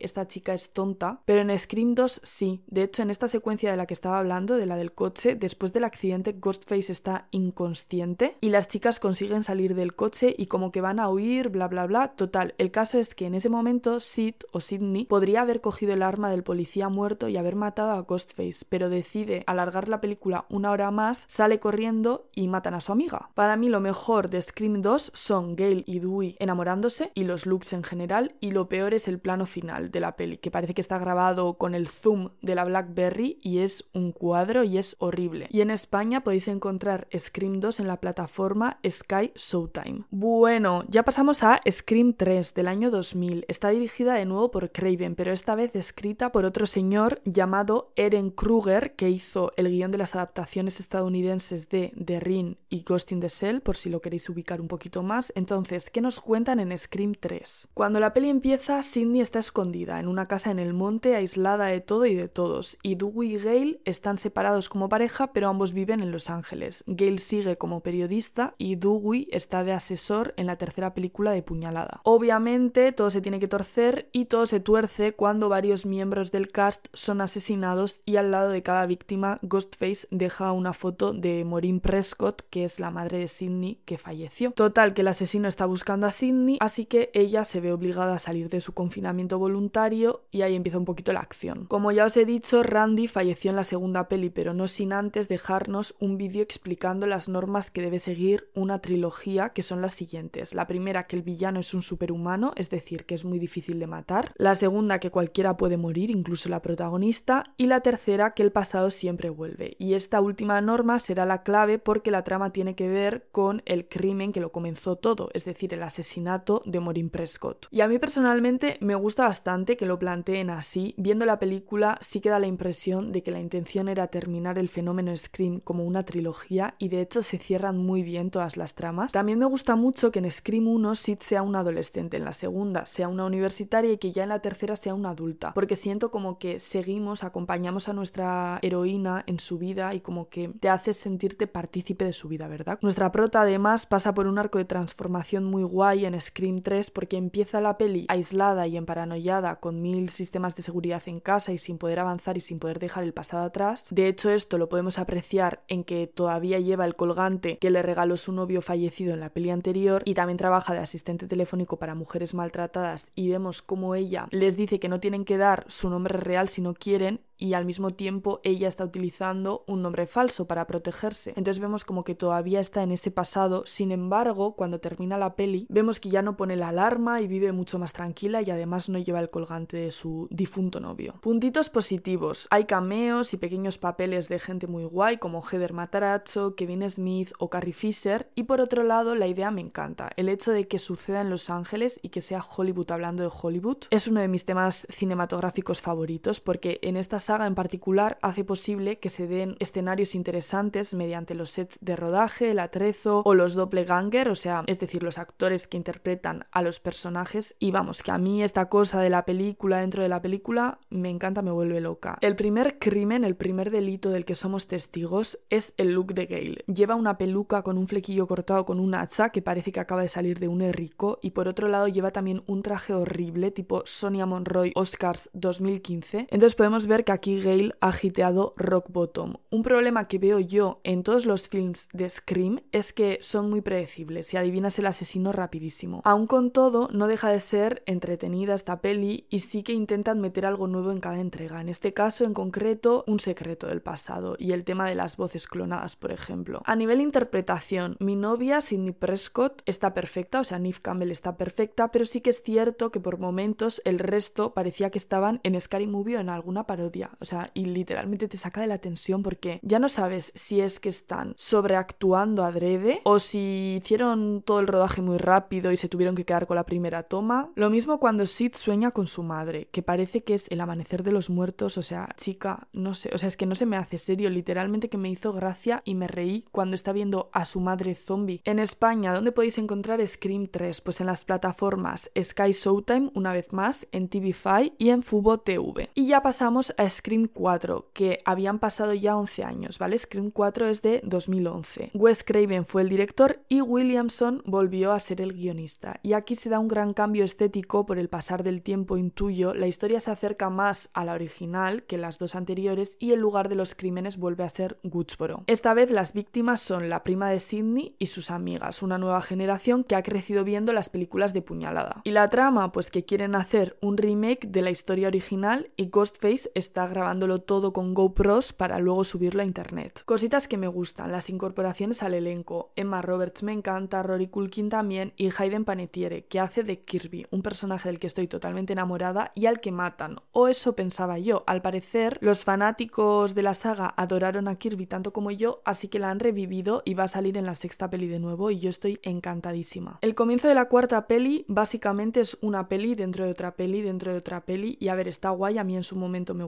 esta 0.00 0.26
chica 0.26 0.54
es 0.54 0.72
tonta, 0.72 1.20
pero 1.24 1.40
en 1.40 1.58
Scream 1.58 1.94
2 1.94 2.20
sí. 2.22 2.62
De 2.66 2.82
hecho, 2.84 3.02
en 3.02 3.10
esta 3.10 3.28
secuencia 3.28 3.70
de 3.70 3.76
la 3.76 3.86
que 3.86 3.94
estaba 3.94 4.18
hablando, 4.18 4.56
de 4.56 4.66
la 4.66 4.76
del 4.76 4.92
coche, 4.92 5.34
después 5.34 5.72
del 5.72 5.84
accidente 5.84 6.32
Ghostface 6.32 6.92
está 6.92 7.28
inconsciente 7.30 8.36
y 8.40 8.50
las 8.50 8.68
chicas 8.68 9.00
consiguen 9.00 9.42
salir 9.42 9.74
del 9.74 9.94
coche 9.94 10.34
y 10.36 10.46
como 10.46 10.72
que 10.72 10.80
van 10.80 11.00
a 11.00 11.08
huir, 11.08 11.48
bla 11.48 11.68
bla 11.68 11.86
bla. 11.86 12.14
Total, 12.22 12.54
el 12.58 12.70
caso 12.70 13.00
es 13.00 13.16
que 13.16 13.26
en 13.26 13.34
ese 13.34 13.48
momento 13.48 13.98
Sid 13.98 14.36
o 14.52 14.60
Sidney 14.60 15.06
podría 15.06 15.40
haber 15.40 15.60
cogido 15.60 15.92
el 15.92 16.02
arma 16.02 16.30
del 16.30 16.44
policía 16.44 16.88
muerto 16.88 17.26
y 17.26 17.36
haber 17.36 17.56
matado 17.56 17.90
a 17.90 18.02
Ghostface, 18.02 18.64
pero 18.68 18.88
decide 18.88 19.42
alargar 19.48 19.88
la 19.88 20.00
película 20.00 20.46
una 20.48 20.70
hora 20.70 20.92
más, 20.92 21.24
sale 21.26 21.58
corriendo 21.58 22.28
y 22.32 22.46
matan 22.46 22.74
a 22.74 22.80
su 22.80 22.92
amiga. 22.92 23.30
Para 23.34 23.56
mí 23.56 23.68
lo 23.68 23.80
mejor 23.80 24.30
de 24.30 24.40
Scream 24.40 24.82
2 24.82 25.10
son 25.12 25.56
Gail 25.56 25.82
y 25.84 25.98
Dewey 25.98 26.36
enamorándose 26.38 27.10
y 27.14 27.24
los 27.24 27.44
looks 27.44 27.72
en 27.72 27.82
general 27.82 28.36
y 28.38 28.52
lo 28.52 28.68
peor 28.68 28.94
es 28.94 29.08
el 29.08 29.18
plano 29.18 29.46
final 29.46 29.90
de 29.90 29.98
la 29.98 30.14
peli, 30.14 30.38
que 30.38 30.52
parece 30.52 30.74
que 30.74 30.80
está 30.80 30.98
grabado 30.98 31.54
con 31.54 31.74
el 31.74 31.88
zoom 31.88 32.28
de 32.40 32.54
la 32.54 32.62
BlackBerry 32.62 33.40
y 33.42 33.58
es 33.58 33.90
un 33.94 34.12
cuadro 34.12 34.62
y 34.62 34.78
es 34.78 34.94
horrible. 35.00 35.48
Y 35.50 35.60
en 35.60 35.72
España 35.72 36.22
podéis 36.22 36.46
encontrar 36.46 37.08
Scream 37.18 37.58
2 37.58 37.80
en 37.80 37.88
la 37.88 37.96
plataforma 37.98 38.78
Sky 38.88 39.32
Showtime. 39.34 40.04
Bueno, 40.12 40.84
ya 40.86 41.02
pasamos 41.02 41.42
a 41.42 41.60
Scream 41.68 42.01
3 42.10 42.54
del 42.54 42.66
año 42.66 42.90
2000. 42.90 43.44
Está 43.46 43.68
dirigida 43.68 44.14
de 44.14 44.26
nuevo 44.26 44.50
por 44.50 44.72
Craven, 44.72 45.14
pero 45.14 45.30
esta 45.30 45.54
vez 45.54 45.74
escrita 45.76 46.32
por 46.32 46.44
otro 46.44 46.66
señor 46.66 47.22
llamado 47.24 47.92
Eren 47.94 48.30
Kruger, 48.30 48.96
que 48.96 49.08
hizo 49.08 49.52
el 49.56 49.68
guion 49.68 49.92
de 49.92 49.98
las 49.98 50.16
adaptaciones 50.16 50.80
estadounidenses 50.80 51.68
de 51.68 51.92
The 52.04 52.18
Ring 52.18 52.56
y 52.68 52.82
Ghost 52.82 53.12
in 53.12 53.20
the 53.20 53.28
Shell, 53.28 53.60
por 53.60 53.76
si 53.76 53.88
lo 53.88 54.00
queréis 54.00 54.28
ubicar 54.28 54.60
un 54.60 54.66
poquito 54.66 55.04
más. 55.04 55.32
Entonces, 55.36 55.90
¿qué 55.90 56.00
nos 56.00 56.20
cuentan 56.20 56.58
en 56.58 56.76
Scream 56.76 57.14
3? 57.18 57.68
Cuando 57.72 58.00
la 58.00 58.12
peli 58.12 58.28
empieza, 58.28 58.82
Sidney 58.82 59.20
está 59.20 59.38
escondida 59.38 60.00
en 60.00 60.08
una 60.08 60.26
casa 60.26 60.50
en 60.50 60.58
el 60.58 60.74
monte, 60.74 61.14
aislada 61.14 61.66
de 61.66 61.80
todo 61.80 62.06
y 62.06 62.16
de 62.16 62.28
todos, 62.28 62.78
y 62.82 62.96
Dewey 62.96 63.34
y 63.34 63.38
Gail 63.38 63.80
están 63.84 64.16
separados 64.16 64.68
como 64.68 64.88
pareja, 64.88 65.32
pero 65.32 65.48
ambos 65.48 65.72
viven 65.72 66.00
en 66.00 66.10
Los 66.10 66.30
Ángeles. 66.30 66.82
Gail 66.88 67.20
sigue 67.20 67.56
como 67.56 67.80
periodista 67.80 68.56
y 68.58 68.74
Dewey 68.74 69.28
está 69.30 69.62
de 69.62 69.72
asesor 69.72 70.34
en 70.36 70.46
la 70.46 70.56
tercera 70.56 70.94
película 70.94 71.30
de 71.30 71.42
Puñalada. 71.42 71.91
Obviamente, 72.04 72.92
todo 72.92 73.10
se 73.10 73.20
tiene 73.20 73.40
que 73.40 73.48
torcer 73.48 74.08
y 74.12 74.26
todo 74.26 74.46
se 74.46 74.60
tuerce 74.60 75.12
cuando 75.12 75.48
varios 75.48 75.86
miembros 75.86 76.32
del 76.32 76.48
cast 76.48 76.88
son 76.92 77.20
asesinados 77.20 78.00
y 78.04 78.16
al 78.16 78.30
lado 78.30 78.50
de 78.50 78.62
cada 78.62 78.86
víctima 78.86 79.38
Ghostface 79.42 80.06
deja 80.10 80.52
una 80.52 80.72
foto 80.72 81.12
de 81.12 81.44
Maureen 81.44 81.80
Prescott, 81.80 82.42
que 82.50 82.64
es 82.64 82.80
la 82.80 82.90
madre 82.90 83.18
de 83.18 83.28
Sidney 83.28 83.80
que 83.84 83.98
falleció. 83.98 84.52
Total, 84.52 84.94
que 84.94 85.02
el 85.02 85.08
asesino 85.08 85.48
está 85.48 85.66
buscando 85.66 86.06
a 86.06 86.10
Sidney, 86.10 86.58
así 86.60 86.84
que 86.84 87.10
ella 87.14 87.44
se 87.44 87.60
ve 87.60 87.72
obligada 87.72 88.14
a 88.14 88.18
salir 88.18 88.48
de 88.48 88.60
su 88.60 88.72
confinamiento 88.72 89.38
voluntario 89.38 90.22
y 90.30 90.42
ahí 90.42 90.54
empieza 90.54 90.78
un 90.78 90.84
poquito 90.84 91.12
la 91.12 91.20
acción. 91.20 91.66
Como 91.66 91.92
ya 91.92 92.04
os 92.04 92.16
he 92.16 92.24
dicho, 92.24 92.62
Randy 92.62 93.06
falleció 93.06 93.50
en 93.50 93.56
la 93.56 93.64
segunda 93.64 94.08
peli, 94.08 94.30
pero 94.30 94.54
no 94.54 94.68
sin 94.68 94.92
antes 94.92 95.28
dejarnos 95.28 95.94
un 96.00 96.16
vídeo 96.16 96.42
explicando 96.42 97.06
las 97.06 97.28
normas 97.28 97.70
que 97.70 97.82
debe 97.82 97.98
seguir 97.98 98.48
una 98.54 98.80
trilogía, 98.80 99.50
que 99.50 99.62
son 99.62 99.80
las 99.82 99.92
siguientes. 99.92 100.54
La 100.54 100.66
primera, 100.66 101.04
que 101.04 101.16
el 101.16 101.22
villano 101.22 101.60
es 101.60 101.74
un 101.74 101.81
superhumano, 101.82 102.52
es 102.56 102.70
decir, 102.70 103.04
que 103.04 103.14
es 103.14 103.24
muy 103.24 103.38
difícil 103.38 103.78
de 103.78 103.86
matar. 103.86 104.32
La 104.36 104.54
segunda, 104.54 104.98
que 104.98 105.10
cualquiera 105.10 105.56
puede 105.56 105.76
morir, 105.76 106.10
incluso 106.10 106.48
la 106.48 106.62
protagonista. 106.62 107.44
Y 107.56 107.66
la 107.66 107.80
tercera, 107.80 108.34
que 108.34 108.42
el 108.42 108.52
pasado 108.52 108.90
siempre 108.90 109.30
vuelve. 109.30 109.76
Y 109.78 109.94
esta 109.94 110.20
última 110.20 110.60
norma 110.60 110.98
será 110.98 111.24
la 111.24 111.42
clave 111.42 111.78
porque 111.78 112.10
la 112.10 112.24
trama 112.24 112.50
tiene 112.50 112.74
que 112.74 112.88
ver 112.88 113.26
con 113.30 113.62
el 113.66 113.88
crimen 113.88 114.32
que 114.32 114.40
lo 114.40 114.52
comenzó 114.52 114.96
todo, 114.96 115.30
es 115.34 115.44
decir, 115.44 115.74
el 115.74 115.82
asesinato 115.82 116.62
de 116.64 116.80
Maureen 116.80 117.10
Prescott. 117.10 117.66
Y 117.70 117.80
a 117.80 117.88
mí 117.88 117.98
personalmente 117.98 118.78
me 118.80 118.94
gusta 118.94 119.24
bastante 119.24 119.76
que 119.76 119.86
lo 119.86 119.98
planteen 119.98 120.50
así. 120.50 120.94
Viendo 120.96 121.26
la 121.26 121.38
película 121.38 121.98
sí 122.00 122.20
que 122.20 122.30
da 122.30 122.38
la 122.38 122.46
impresión 122.46 123.12
de 123.12 123.22
que 123.22 123.30
la 123.30 123.40
intención 123.40 123.88
era 123.88 124.06
terminar 124.08 124.58
el 124.58 124.68
fenómeno 124.68 125.16
Scream 125.16 125.60
como 125.60 125.84
una 125.84 126.04
trilogía 126.04 126.74
y 126.78 126.88
de 126.88 127.00
hecho 127.00 127.22
se 127.22 127.38
cierran 127.38 127.76
muy 127.78 128.02
bien 128.02 128.30
todas 128.30 128.56
las 128.56 128.74
tramas. 128.74 129.12
También 129.12 129.38
me 129.38 129.46
gusta 129.46 129.76
mucho 129.76 130.10
que 130.10 130.18
en 130.18 130.30
Scream 130.30 130.68
1 130.68 130.94
Sid 130.94 131.18
sea 131.20 131.42
un 131.42 131.56
adolescente, 131.72 132.16
en 132.16 132.24
la 132.24 132.32
segunda 132.32 132.86
sea 132.86 133.08
una 133.08 133.24
universitaria 133.24 133.92
y 133.92 133.98
que 133.98 134.12
ya 134.12 134.22
en 134.22 134.28
la 134.28 134.40
tercera 134.40 134.76
sea 134.76 134.94
una 134.94 135.10
adulta, 135.10 135.52
porque 135.54 135.76
siento 135.76 136.10
como 136.10 136.38
que 136.38 136.58
seguimos, 136.58 137.24
acompañamos 137.24 137.88
a 137.88 137.92
nuestra 137.92 138.58
heroína 138.62 139.24
en 139.26 139.40
su 139.40 139.58
vida 139.58 139.94
y 139.94 140.00
como 140.00 140.28
que 140.28 140.48
te 140.60 140.68
haces 140.68 140.96
sentirte 140.96 141.46
partícipe 141.46 142.04
de 142.04 142.12
su 142.12 142.28
vida, 142.28 142.48
¿verdad? 142.48 142.78
Nuestra 142.82 143.12
prota 143.12 143.42
además 143.42 143.86
pasa 143.86 144.14
por 144.14 144.26
un 144.26 144.38
arco 144.38 144.58
de 144.58 144.64
transformación 144.64 145.44
muy 145.44 145.62
guay 145.62 146.04
en 146.04 146.20
Scream 146.20 146.62
3 146.62 146.90
porque 146.90 147.16
empieza 147.16 147.60
la 147.60 147.78
peli 147.78 148.06
aislada 148.08 148.66
y 148.66 148.76
emparanoiada 148.76 149.60
con 149.60 149.82
mil 149.82 150.08
sistemas 150.10 150.56
de 150.56 150.62
seguridad 150.62 151.02
en 151.06 151.20
casa 151.20 151.52
y 151.52 151.58
sin 151.58 151.78
poder 151.78 151.98
avanzar 151.98 152.36
y 152.36 152.40
sin 152.40 152.58
poder 152.58 152.78
dejar 152.78 153.04
el 153.04 153.12
pasado 153.12 153.44
atrás. 153.44 153.88
De 153.90 154.08
hecho 154.08 154.30
esto 154.30 154.58
lo 154.58 154.68
podemos 154.68 154.98
apreciar 154.98 155.62
en 155.68 155.84
que 155.84 156.06
todavía 156.06 156.60
lleva 156.60 156.84
el 156.84 156.96
colgante 156.96 157.58
que 157.58 157.70
le 157.70 157.82
regaló 157.82 158.16
su 158.16 158.32
novio 158.32 158.62
fallecido 158.62 159.14
en 159.14 159.20
la 159.20 159.30
peli 159.30 159.50
anterior 159.50 160.02
y 160.04 160.14
también 160.14 160.36
trabaja 160.36 160.72
de 160.72 160.80
asistente 160.80 161.26
telefónico 161.26 161.61
para 161.66 161.94
mujeres 161.94 162.34
maltratadas 162.34 163.10
y 163.14 163.28
vemos 163.28 163.62
cómo 163.62 163.94
ella 163.94 164.28
les 164.30 164.56
dice 164.56 164.78
que 164.78 164.88
no 164.88 165.00
tienen 165.00 165.24
que 165.24 165.36
dar 165.38 165.64
su 165.68 165.88
nombre 165.90 166.18
real 166.18 166.48
si 166.48 166.60
no 166.60 166.74
quieren 166.74 167.20
y 167.42 167.54
al 167.54 167.64
mismo 167.64 167.90
tiempo 167.90 168.40
ella 168.44 168.68
está 168.68 168.84
utilizando 168.84 169.64
un 169.66 169.82
nombre 169.82 170.06
falso 170.06 170.46
para 170.46 170.68
protegerse. 170.68 171.30
Entonces 171.30 171.58
vemos 171.58 171.84
como 171.84 172.04
que 172.04 172.14
todavía 172.14 172.60
está 172.60 172.84
en 172.84 172.92
ese 172.92 173.10
pasado, 173.10 173.64
sin 173.66 173.90
embargo, 173.90 174.54
cuando 174.54 174.78
termina 174.78 175.18
la 175.18 175.34
peli, 175.34 175.66
vemos 175.68 175.98
que 175.98 176.08
ya 176.08 176.22
no 176.22 176.36
pone 176.36 176.54
la 176.54 176.68
alarma 176.68 177.20
y 177.20 177.26
vive 177.26 177.50
mucho 177.50 177.80
más 177.80 177.92
tranquila 177.92 178.42
y 178.42 178.50
además 178.52 178.88
no 178.88 179.00
lleva 179.00 179.18
el 179.18 179.28
colgante 179.28 179.76
de 179.76 179.90
su 179.90 180.28
difunto 180.30 180.78
novio. 180.78 181.14
Puntitos 181.20 181.68
positivos. 181.68 182.46
Hay 182.50 182.66
cameos 182.66 183.34
y 183.34 183.38
pequeños 183.38 183.76
papeles 183.76 184.28
de 184.28 184.38
gente 184.38 184.68
muy 184.68 184.84
guay 184.84 185.16
como 185.16 185.42
Heather 185.42 185.72
Matarazzo, 185.72 186.54
Kevin 186.54 186.88
Smith 186.88 187.32
o 187.40 187.50
Carrie 187.50 187.72
Fisher 187.72 188.30
y 188.36 188.44
por 188.44 188.60
otro 188.60 188.84
lado 188.84 189.16
la 189.16 189.26
idea 189.26 189.50
me 189.50 189.62
encanta. 189.62 190.12
El 190.16 190.28
hecho 190.28 190.52
de 190.52 190.68
que 190.68 190.78
suceda 190.78 191.22
en 191.22 191.30
Los 191.30 191.50
Ángeles 191.50 191.98
y 192.02 192.10
que 192.10 192.20
sea 192.20 192.40
Hollywood 192.40 192.92
hablando 192.92 193.24
de 193.24 193.30
Hollywood 193.32 193.78
es 193.90 194.06
uno 194.06 194.20
de 194.20 194.28
mis 194.28 194.44
temas 194.44 194.86
cinematográficos 194.90 195.80
favoritos 195.80 196.38
porque 196.38 196.78
en 196.82 196.96
esta 196.96 197.18
en 197.40 197.54
particular 197.54 198.18
hace 198.20 198.44
posible 198.44 198.98
que 198.98 199.08
se 199.08 199.26
den 199.26 199.56
escenarios 199.58 200.14
interesantes 200.14 200.94
mediante 200.94 201.34
los 201.34 201.50
sets 201.50 201.78
de 201.80 201.96
rodaje, 201.96 202.50
el 202.50 202.58
atrezo 202.58 203.22
o 203.24 203.34
los 203.34 203.54
doppelganger, 203.54 204.28
o 204.28 204.34
sea, 204.34 204.64
es 204.66 204.78
decir, 204.78 205.02
los 205.02 205.18
actores 205.18 205.66
que 205.66 205.76
interpretan 205.76 206.46
a 206.50 206.62
los 206.62 206.80
personajes. 206.80 207.54
Y 207.58 207.70
vamos, 207.70 208.02
que 208.02 208.10
a 208.10 208.18
mí 208.18 208.42
esta 208.42 208.68
cosa 208.68 209.00
de 209.00 209.10
la 209.10 209.24
película 209.24 209.78
dentro 209.78 210.02
de 210.02 210.08
la 210.08 210.22
película 210.22 210.78
me 210.90 211.10
encanta, 211.10 211.42
me 211.42 211.50
vuelve 211.50 211.80
loca. 211.80 212.18
El 212.20 212.36
primer 212.36 212.78
crimen, 212.78 213.24
el 213.24 213.36
primer 213.36 213.70
delito 213.70 214.10
del 214.10 214.24
que 214.24 214.34
somos 214.34 214.66
testigos 214.66 215.38
es 215.50 215.74
el 215.76 215.92
look 215.92 216.14
de 216.14 216.26
Gail. 216.26 216.64
Lleva 216.66 216.94
una 216.94 217.18
peluca 217.18 217.62
con 217.62 217.78
un 217.78 217.88
flequillo 217.88 218.26
cortado 218.26 218.64
con 218.64 218.80
un 218.80 218.94
hacha 218.94 219.30
que 219.30 219.42
parece 219.42 219.72
que 219.72 219.80
acaba 219.80 220.02
de 220.02 220.08
salir 220.08 220.38
de 220.38 220.48
un 220.48 220.62
rico 220.72 221.18
y 221.22 221.30
por 221.30 221.48
otro 221.48 221.68
lado 221.68 221.88
lleva 221.88 222.10
también 222.10 222.42
un 222.46 222.62
traje 222.62 222.92
horrible 222.92 223.50
tipo 223.50 223.82
Sonia 223.84 224.26
Monroy 224.26 224.72
Oscars 224.74 225.30
2015. 225.32 226.28
Entonces 226.30 226.54
podemos 226.54 226.86
ver 226.86 227.04
que 227.04 227.12
aquí 227.12 227.21
Gale 227.22 227.74
ha 227.80 227.92
hiteado 228.00 228.54
Rock 228.56 228.86
Bottom. 228.90 229.34
Un 229.50 229.62
problema 229.62 230.08
que 230.08 230.18
veo 230.18 230.40
yo 230.40 230.80
en 230.82 231.02
todos 231.02 231.26
los 231.26 231.48
films 231.48 231.88
de 231.92 232.08
Scream 232.08 232.62
es 232.72 232.92
que 232.92 233.18
son 233.20 233.50
muy 233.50 233.60
predecibles 233.60 234.32
y 234.34 234.36
adivinas 234.36 234.78
el 234.78 234.86
asesino 234.86 235.32
rapidísimo. 235.32 236.00
Aún 236.04 236.26
con 236.26 236.50
todo, 236.50 236.88
no 236.92 237.06
deja 237.06 237.30
de 237.30 237.40
ser 237.40 237.82
entretenida 237.86 238.54
esta 238.54 238.80
peli 238.80 239.26
y 239.30 239.40
sí 239.40 239.62
que 239.62 239.72
intentan 239.72 240.20
meter 240.20 240.46
algo 240.46 240.66
nuevo 240.66 240.90
en 240.90 241.00
cada 241.00 241.20
entrega. 241.20 241.60
En 241.60 241.68
este 241.68 241.92
caso, 241.92 242.24
en 242.24 242.34
concreto, 242.34 243.04
un 243.06 243.20
secreto 243.20 243.66
del 243.68 243.82
pasado 243.82 244.36
y 244.38 244.52
el 244.52 244.64
tema 244.64 244.88
de 244.88 244.94
las 244.94 245.16
voces 245.16 245.46
clonadas, 245.46 245.96
por 245.96 246.12
ejemplo. 246.12 246.62
A 246.64 246.76
nivel 246.76 247.00
interpretación, 247.00 247.96
mi 248.00 248.16
novia, 248.16 248.60
Sidney 248.62 248.92
Prescott, 248.92 249.62
está 249.66 249.94
perfecta, 249.94 250.40
o 250.40 250.44
sea, 250.44 250.58
Neve 250.58 250.78
Campbell 250.80 251.10
está 251.10 251.36
perfecta, 251.36 251.90
pero 251.90 252.04
sí 252.04 252.20
que 252.20 252.30
es 252.30 252.42
cierto 252.42 252.90
que 252.90 253.00
por 253.00 253.18
momentos 253.18 253.82
el 253.84 253.98
resto 253.98 254.54
parecía 254.54 254.90
que 254.90 254.98
estaban 254.98 255.40
en 255.42 255.60
Scary 255.60 255.86
Movie 255.86 256.16
o 256.16 256.20
en 256.20 256.28
alguna 256.28 256.66
parodia. 256.66 257.01
O 257.20 257.24
sea, 257.24 257.50
y 257.54 257.64
literalmente 257.64 258.28
te 258.28 258.36
saca 258.36 258.60
de 258.60 258.66
la 258.66 258.78
tensión 258.78 259.22
porque 259.22 259.60
ya 259.62 259.78
no 259.78 259.88
sabes 259.88 260.32
si 260.34 260.60
es 260.60 260.80
que 260.80 260.88
están 260.88 261.34
sobreactuando 261.36 262.44
adrede 262.44 263.00
o 263.04 263.18
si 263.18 263.78
hicieron 263.82 264.42
todo 264.44 264.60
el 264.60 264.66
rodaje 264.66 265.02
muy 265.02 265.18
rápido 265.18 265.72
y 265.72 265.76
se 265.76 265.88
tuvieron 265.88 266.14
que 266.14 266.24
quedar 266.24 266.46
con 266.46 266.56
la 266.56 266.64
primera 266.64 267.02
toma. 267.02 267.50
Lo 267.54 267.70
mismo 267.70 267.98
cuando 267.98 268.26
Sid 268.26 268.54
sueña 268.56 268.90
con 268.90 269.06
su 269.06 269.22
madre, 269.22 269.68
que 269.72 269.82
parece 269.82 270.22
que 270.22 270.34
es 270.34 270.50
el 270.50 270.60
amanecer 270.60 271.02
de 271.02 271.12
los 271.12 271.30
muertos, 271.30 271.78
o 271.78 271.82
sea, 271.82 272.08
chica, 272.16 272.68
no 272.72 272.94
sé, 272.94 273.10
o 273.14 273.18
sea, 273.18 273.28
es 273.28 273.36
que 273.36 273.46
no 273.46 273.54
se 273.54 273.66
me 273.66 273.76
hace 273.76 273.98
serio, 273.98 274.30
literalmente 274.30 274.88
que 274.88 274.98
me 274.98 275.10
hizo 275.10 275.32
gracia 275.32 275.82
y 275.84 275.94
me 275.94 276.08
reí 276.08 276.44
cuando 276.50 276.74
está 276.74 276.92
viendo 276.92 277.30
a 277.32 277.44
su 277.44 277.60
madre 277.60 277.94
zombie. 277.94 278.40
En 278.44 278.58
España, 278.58 279.14
¿dónde 279.14 279.32
podéis 279.32 279.58
encontrar 279.58 280.04
Scream 280.06 280.46
3? 280.46 280.80
Pues 280.80 281.00
en 281.00 281.06
las 281.06 281.24
plataformas 281.24 282.10
Sky 282.20 282.52
Showtime, 282.52 283.10
una 283.14 283.32
vez 283.32 283.52
más, 283.52 283.86
en 283.92 284.08
TV5 284.08 284.74
y 284.78 284.90
en 284.90 285.02
Fubo 285.02 285.38
TV. 285.38 285.90
Y 285.94 286.06
ya 286.06 286.22
pasamos 286.22 286.74
a 286.76 286.88
Scream 286.92 287.26
4, 287.26 287.90
que 287.92 288.20
habían 288.24 288.58
pasado 288.58 288.94
ya 288.94 289.16
11 289.16 289.44
años, 289.44 289.78
¿vale? 289.78 289.98
Scream 289.98 290.30
4 290.30 290.68
es 290.68 290.82
de 290.82 291.00
2011. 291.04 291.90
Wes 291.94 292.24
Craven 292.24 292.66
fue 292.66 292.82
el 292.82 292.88
director 292.88 293.40
y 293.48 293.60
Williamson 293.60 294.42
volvió 294.44 294.92
a 294.92 295.00
ser 295.00 295.20
el 295.20 295.32
guionista. 295.32 295.98
Y 296.02 296.12
aquí 296.12 296.34
se 296.34 296.48
da 296.48 296.58
un 296.58 296.68
gran 296.68 296.94
cambio 296.94 297.24
estético 297.24 297.86
por 297.86 297.98
el 297.98 298.08
pasar 298.08 298.42
del 298.42 298.62
tiempo, 298.62 298.96
intuyo. 298.96 299.54
La 299.54 299.66
historia 299.66 300.00
se 300.00 300.10
acerca 300.10 300.50
más 300.50 300.90
a 300.92 301.04
la 301.04 301.14
original 301.14 301.84
que 301.84 301.98
las 301.98 302.18
dos 302.18 302.34
anteriores 302.34 302.96
y 303.00 303.12
el 303.12 303.20
lugar 303.20 303.48
de 303.48 303.54
los 303.54 303.74
crímenes 303.74 304.16
vuelve 304.16 304.44
a 304.44 304.48
ser 304.48 304.78
Woodsboro. 304.82 305.44
Esta 305.46 305.74
vez 305.74 305.90
las 305.90 306.12
víctimas 306.12 306.60
son 306.60 306.88
la 306.88 307.02
prima 307.02 307.30
de 307.30 307.40
Sidney 307.40 307.96
y 307.98 308.06
sus 308.06 308.30
amigas, 308.30 308.82
una 308.82 308.98
nueva 308.98 309.22
generación 309.22 309.84
que 309.84 309.96
ha 309.96 310.02
crecido 310.02 310.44
viendo 310.44 310.72
las 310.72 310.88
películas 310.88 311.32
de 311.32 311.42
puñalada. 311.42 312.00
Y 312.04 312.10
la 312.10 312.30
trama, 312.30 312.72
pues 312.72 312.90
que 312.90 313.04
quieren 313.04 313.34
hacer 313.34 313.76
un 313.80 313.96
remake 313.96 314.48
de 314.48 314.62
la 314.62 314.70
historia 314.70 315.08
original 315.08 315.70
y 315.76 315.88
Ghostface 315.88 316.50
está 316.54 316.81
grabándolo 316.86 317.40
todo 317.40 317.72
con 317.72 317.94
GoPros 317.94 318.52
para 318.52 318.78
luego 318.78 319.04
subirlo 319.04 319.42
a 319.42 319.44
internet. 319.44 320.02
Cositas 320.04 320.48
que 320.48 320.56
me 320.56 320.68
gustan, 320.68 321.12
las 321.12 321.30
incorporaciones 321.30 322.02
al 322.02 322.14
elenco. 322.14 322.72
Emma 322.76 323.02
Roberts 323.02 323.42
me 323.42 323.52
encanta, 323.52 324.02
Rory 324.02 324.28
Culkin 324.28 324.68
también 324.68 325.12
y 325.16 325.30
Hayden 325.36 325.64
Panettiere, 325.64 326.26
que 326.26 326.40
hace 326.40 326.64
de 326.64 326.80
Kirby, 326.80 327.26
un 327.30 327.42
personaje 327.42 327.88
del 327.88 327.98
que 327.98 328.06
estoy 328.06 328.28
totalmente 328.28 328.72
enamorada 328.72 329.32
y 329.34 329.46
al 329.46 329.60
que 329.60 329.72
matan. 329.72 330.20
O 330.32 330.48
eso 330.48 330.74
pensaba 330.74 331.18
yo. 331.18 331.44
Al 331.46 331.62
parecer, 331.62 332.18
los 332.20 332.44
fanáticos 332.44 333.34
de 333.34 333.42
la 333.42 333.54
saga 333.54 333.94
adoraron 333.96 334.48
a 334.48 334.56
Kirby 334.56 334.86
tanto 334.86 335.12
como 335.12 335.30
yo, 335.30 335.62
así 335.64 335.88
que 335.88 335.98
la 335.98 336.10
han 336.10 336.20
revivido 336.20 336.82
y 336.84 336.94
va 336.94 337.04
a 337.04 337.08
salir 337.08 337.36
en 337.36 337.46
la 337.46 337.54
sexta 337.54 337.90
peli 337.90 338.06
de 338.06 338.18
nuevo 338.18 338.50
y 338.50 338.58
yo 338.58 338.70
estoy 338.70 339.00
encantadísima. 339.02 339.98
El 340.00 340.14
comienzo 340.14 340.48
de 340.48 340.54
la 340.54 340.68
cuarta 340.68 341.06
peli 341.06 341.44
básicamente 341.48 342.20
es 342.20 342.38
una 342.40 342.68
peli 342.68 342.94
dentro 342.94 343.24
de 343.24 343.30
otra 343.30 343.54
peli 343.54 343.82
dentro 343.82 344.12
de 344.12 344.18
otra 344.18 344.44
peli 344.44 344.76
y 344.80 344.88
a 344.88 344.94
ver, 344.94 345.08
está 345.08 345.30
guay, 345.30 345.58
a 345.58 345.64
mí 345.64 345.76
en 345.76 345.84
su 345.84 345.96
momento 345.96 346.34
me 346.34 346.44